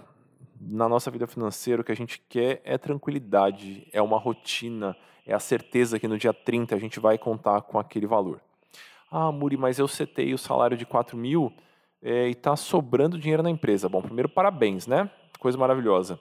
Na 0.60 0.88
nossa 0.88 1.10
vida 1.10 1.26
financeira, 1.26 1.82
o 1.82 1.84
que 1.84 1.90
a 1.90 1.96
gente 1.96 2.22
quer 2.28 2.60
é 2.64 2.78
tranquilidade, 2.78 3.88
é 3.92 4.00
uma 4.00 4.20
rotina, 4.20 4.96
é 5.26 5.34
a 5.34 5.40
certeza 5.40 5.98
que 5.98 6.06
no 6.06 6.16
dia 6.16 6.32
30 6.32 6.76
a 6.76 6.78
gente 6.78 7.00
vai 7.00 7.18
contar 7.18 7.62
com 7.62 7.76
aquele 7.76 8.06
valor. 8.06 8.40
Ah, 9.10 9.32
Muri, 9.32 9.56
mas 9.56 9.80
eu 9.80 9.88
setei 9.88 10.32
o 10.32 10.38
salário 10.38 10.76
de 10.76 10.86
4 10.86 11.16
mil 11.16 11.52
é, 12.00 12.28
e 12.28 12.30
está 12.30 12.54
sobrando 12.54 13.18
dinheiro 13.18 13.42
na 13.42 13.50
empresa. 13.50 13.88
Bom, 13.88 14.00
primeiro, 14.00 14.28
parabéns, 14.28 14.86
né? 14.86 15.10
Coisa 15.40 15.58
maravilhosa. 15.58 16.20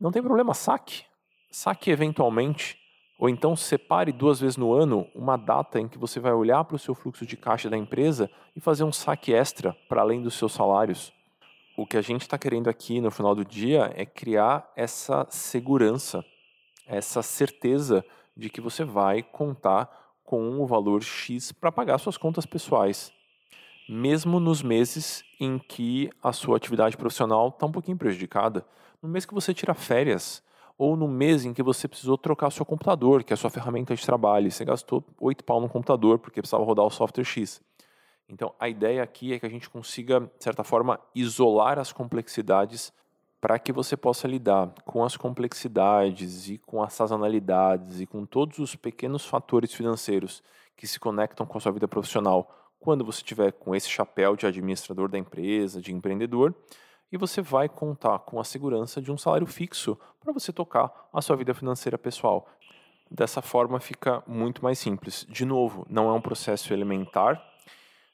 Não 0.00 0.10
tem 0.10 0.22
problema, 0.22 0.54
saque. 0.54 1.04
Saque 1.50 1.90
eventualmente. 1.90 2.77
Ou 3.18 3.28
então 3.28 3.56
separe 3.56 4.12
duas 4.12 4.40
vezes 4.40 4.56
no 4.56 4.72
ano 4.72 5.08
uma 5.12 5.36
data 5.36 5.80
em 5.80 5.88
que 5.88 5.98
você 5.98 6.20
vai 6.20 6.32
olhar 6.32 6.62
para 6.64 6.76
o 6.76 6.78
seu 6.78 6.94
fluxo 6.94 7.26
de 7.26 7.36
caixa 7.36 7.68
da 7.68 7.76
empresa 7.76 8.30
e 8.54 8.60
fazer 8.60 8.84
um 8.84 8.92
saque 8.92 9.34
extra 9.34 9.76
para 9.88 10.00
além 10.00 10.22
dos 10.22 10.34
seus 10.34 10.52
salários. 10.52 11.12
O 11.76 11.84
que 11.84 11.96
a 11.96 12.02
gente 12.02 12.22
está 12.22 12.38
querendo 12.38 12.70
aqui 12.70 13.00
no 13.00 13.10
final 13.10 13.34
do 13.34 13.44
dia 13.44 13.92
é 13.96 14.06
criar 14.06 14.70
essa 14.76 15.26
segurança, 15.30 16.24
essa 16.86 17.20
certeza 17.20 18.04
de 18.36 18.48
que 18.48 18.60
você 18.60 18.84
vai 18.84 19.22
contar 19.22 20.14
com 20.24 20.60
o 20.60 20.66
valor 20.66 21.02
X 21.02 21.50
para 21.50 21.72
pagar 21.72 21.98
suas 21.98 22.16
contas 22.16 22.46
pessoais, 22.46 23.12
mesmo 23.88 24.38
nos 24.38 24.62
meses 24.62 25.24
em 25.40 25.58
que 25.58 26.10
a 26.22 26.32
sua 26.32 26.56
atividade 26.56 26.96
profissional 26.96 27.48
está 27.48 27.66
um 27.66 27.72
pouquinho 27.72 27.96
prejudicada 27.96 28.64
no 29.02 29.08
mês 29.08 29.24
que 29.24 29.34
você 29.34 29.54
tira 29.54 29.74
férias, 29.74 30.42
ou 30.78 30.96
no 30.96 31.08
mês 31.08 31.44
em 31.44 31.52
que 31.52 31.62
você 31.62 31.88
precisou 31.88 32.16
trocar 32.16 32.46
o 32.46 32.52
seu 32.52 32.64
computador, 32.64 33.24
que 33.24 33.32
é 33.32 33.34
a 33.34 33.36
sua 33.36 33.50
ferramenta 33.50 33.96
de 33.96 34.06
trabalho, 34.06 34.48
você 34.50 34.64
gastou 34.64 35.04
oito 35.20 35.42
pau 35.44 35.60
no 35.60 35.68
computador 35.68 36.20
porque 36.20 36.40
precisava 36.40 36.64
rodar 36.64 36.86
o 36.86 36.90
software 36.90 37.24
X. 37.24 37.60
Então, 38.28 38.54
a 38.60 38.68
ideia 38.68 39.02
aqui 39.02 39.32
é 39.32 39.40
que 39.40 39.46
a 39.46 39.48
gente 39.48 39.68
consiga, 39.68 40.20
de 40.20 40.44
certa 40.44 40.62
forma, 40.62 41.00
isolar 41.14 41.78
as 41.78 41.92
complexidades 41.92 42.92
para 43.40 43.58
que 43.58 43.72
você 43.72 43.96
possa 43.96 44.28
lidar 44.28 44.72
com 44.84 45.04
as 45.04 45.16
complexidades 45.16 46.48
e 46.48 46.58
com 46.58 46.82
as 46.82 46.92
sazonalidades 46.92 48.00
e 48.00 48.06
com 48.06 48.24
todos 48.24 48.58
os 48.58 48.76
pequenos 48.76 49.24
fatores 49.24 49.72
financeiros 49.72 50.42
que 50.76 50.86
se 50.86 51.00
conectam 51.00 51.46
com 51.46 51.58
a 51.58 51.60
sua 51.60 51.72
vida 51.72 51.88
profissional 51.88 52.54
quando 52.78 53.04
você 53.04 53.18
estiver 53.18 53.52
com 53.52 53.74
esse 53.74 53.88
chapéu 53.88 54.36
de 54.36 54.46
administrador 54.46 55.08
da 55.08 55.18
empresa, 55.18 55.80
de 55.80 55.92
empreendedor, 55.92 56.54
e 57.10 57.16
você 57.16 57.40
vai 57.40 57.68
contar 57.68 58.18
com 58.20 58.38
a 58.38 58.44
segurança 58.44 59.00
de 59.00 59.10
um 59.10 59.18
salário 59.18 59.46
fixo 59.46 59.98
para 60.20 60.32
você 60.32 60.52
tocar 60.52 61.08
a 61.12 61.22
sua 61.22 61.36
vida 61.36 61.54
financeira 61.54 61.96
pessoal. 61.96 62.48
Dessa 63.10 63.40
forma 63.40 63.80
fica 63.80 64.22
muito 64.26 64.62
mais 64.62 64.78
simples. 64.78 65.26
De 65.28 65.44
novo, 65.44 65.86
não 65.88 66.10
é 66.10 66.12
um 66.12 66.20
processo 66.20 66.72
elementar. 66.72 67.42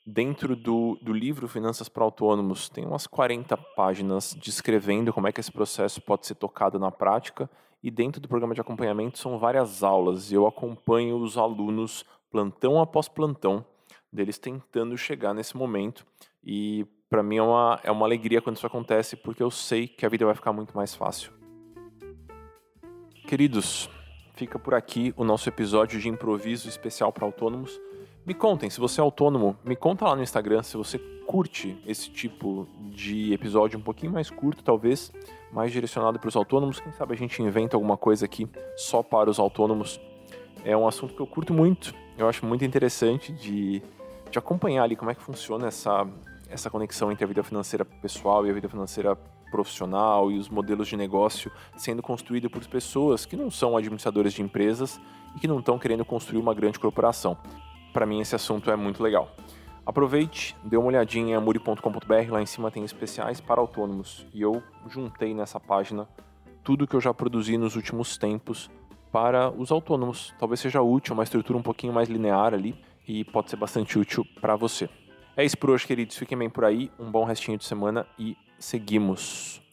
Dentro 0.07 0.55
do, 0.55 0.99
do 1.03 1.13
livro 1.13 1.49
Finanças 1.49 1.89
para 1.89 2.05
Autônomos, 2.05 2.69
tem 2.69 2.87
umas 2.87 3.07
40 3.07 3.57
páginas 3.57 4.35
descrevendo 4.35 5.13
como 5.13 5.27
é 5.27 5.33
que 5.33 5.41
esse 5.41 5.51
processo 5.51 6.01
pode 6.01 6.27
ser 6.27 6.37
tocado 6.37 6.79
na 6.79 6.93
prática. 6.93 7.51
E 7.83 7.91
dentro 7.91 8.21
do 8.21 8.29
programa 8.29 8.55
de 8.55 8.61
acompanhamento 8.61 9.19
são 9.19 9.39
várias 9.39 9.83
aulas. 9.83 10.31
Eu 10.31 10.47
acompanho 10.47 11.17
os 11.17 11.37
alunos 11.37 12.05
plantão 12.31 12.81
após 12.81 13.09
plantão, 13.09 13.65
deles 14.13 14.39
tentando 14.39 14.97
chegar 14.97 15.35
nesse 15.35 15.57
momento. 15.57 16.07
E 16.43 16.87
para 17.09 17.23
mim 17.23 17.37
é 17.37 17.43
uma, 17.43 17.81
é 17.85 17.91
uma 17.91 18.07
alegria 18.07 18.41
quando 18.41 18.57
isso 18.57 18.67
acontece, 18.67 19.17
porque 19.17 19.43
eu 19.43 19.51
sei 19.51 19.87
que 19.87 20.05
a 20.05 20.09
vida 20.09 20.25
vai 20.25 20.35
ficar 20.35 20.53
muito 20.53 20.77
mais 20.77 20.95
fácil. 20.95 21.33
Queridos, 23.27 23.89
fica 24.35 24.59
por 24.59 24.75
aqui 24.75 25.15
o 25.17 25.25
nosso 25.25 25.49
episódio 25.49 26.01
de 26.01 26.09
improviso 26.09 26.69
especial 26.69 27.13
para 27.13 27.25
autônomos. 27.25 27.81
Me 28.27 28.35
contem, 28.35 28.69
se 28.69 28.81
você 28.81 29.01
é 29.01 29.03
autônomo, 29.03 29.57
me 29.65 29.77
conta 29.77 30.07
lá 30.07 30.17
no 30.17 30.23
Instagram 30.23 30.63
se 30.63 30.77
você 30.77 30.99
curte 31.27 31.79
esse 31.87 32.11
tipo 32.11 32.67
de 32.91 33.33
episódio 33.33 33.79
um 33.79 33.83
pouquinho 33.83 34.13
mais 34.13 34.31
curto, 34.31 34.63
talvez, 34.63 35.13
mais 35.53 35.73
direcionado 35.73 36.19
para 36.19 36.29
os 36.29 36.37
autônomos. 36.37 36.81
Quem 36.81 36.93
sabe 36.93 37.15
a 37.15 37.17
gente 37.17 37.43
inventa 37.43 37.77
alguma 37.77 37.97
coisa 37.97 38.25
aqui 38.25 38.49
só 38.77 39.03
para 39.03 39.31
os 39.31 39.39
autônomos. 39.39 40.01
É 40.65 40.77
um 40.77 40.87
assunto 40.87 41.15
que 41.15 41.21
eu 41.21 41.27
curto 41.27 41.53
muito, 41.53 41.95
eu 42.17 42.29
acho 42.29 42.47
muito 42.47 42.65
interessante 42.65 43.33
de, 43.33 43.83
de 44.31 44.39
acompanhar 44.39 44.85
ali 44.85 44.97
como 44.97 45.11
é 45.11 45.15
que 45.15 45.23
funciona 45.23 45.69
essa 45.69 46.07
essa 46.55 46.71
conexão 46.71 47.11
entre 47.11 47.25
a 47.25 47.27
vida 47.27 47.43
financeira 47.43 47.85
pessoal 47.85 48.47
e 48.47 48.51
a 48.51 48.53
vida 48.53 48.69
financeira 48.69 49.17
profissional 49.51 50.31
e 50.31 50.39
os 50.39 50.49
modelos 50.49 50.87
de 50.87 50.97
negócio 50.97 51.51
sendo 51.77 52.01
construído 52.01 52.49
por 52.49 52.65
pessoas 52.65 53.27
que 53.27 53.37
não 53.37 53.51
são 53.51 53.77
administradores 53.77 54.33
de 54.33 54.41
empresas 54.41 55.01
e 55.37 55.41
que 55.41 55.49
não 55.49 55.59
estão 55.59 55.79
querendo 55.79 56.05
construir 56.05 56.39
uma 56.39 56.55
grande 56.55 56.79
corporação. 56.79 57.37
Para 57.93 58.07
mim, 58.07 58.21
esse 58.21 58.37
assunto 58.37 58.71
é 58.71 58.77
muito 58.77 59.03
legal. 59.03 59.35
Aproveite, 59.85 60.57
dê 60.63 60.77
uma 60.77 60.87
olhadinha 60.87 61.33
em 61.33 61.35
amuri.com.br, 61.35 62.31
lá 62.31 62.41
em 62.41 62.47
cima 62.47 62.71
tem 62.71 62.85
especiais 62.85 63.41
para 63.41 63.61
autônomos 63.61 64.25
e 64.33 64.41
eu 64.41 64.63
juntei 64.89 65.35
nessa 65.35 65.59
página 65.59 66.09
tudo 66.63 66.87
que 66.87 66.95
eu 66.95 67.01
já 67.01 67.13
produzi 67.13 67.59
nos 67.59 67.75
últimos 67.75 68.17
tempos 68.17 68.71
para 69.11 69.51
os 69.51 69.73
autônomos. 69.73 70.33
Talvez 70.39 70.61
seja 70.61 70.81
útil, 70.81 71.15
uma 71.15 71.25
estrutura 71.25 71.59
um 71.59 71.63
pouquinho 71.63 71.93
mais 71.93 72.09
linear 72.09 72.55
ali 72.55 72.81
e 73.07 73.25
pode 73.25 73.51
ser 73.51 73.57
bastante 73.57 73.99
útil 73.99 74.25
para 74.41 74.57
você. 74.57 74.89
É 75.37 75.45
isso 75.45 75.59
por 75.59 75.71
hoje, 75.71 75.87
queridos. 75.87 76.17
Fiquem 76.17 76.39
bem 76.39 76.49
por 76.51 76.65
aí. 76.65 76.91
Um 76.99 77.11
bom 77.11 77.25
restinho 77.25 77.59
de 77.59 77.65
semana 77.65 78.07
e 78.19 78.37
seguimos. 78.59 79.64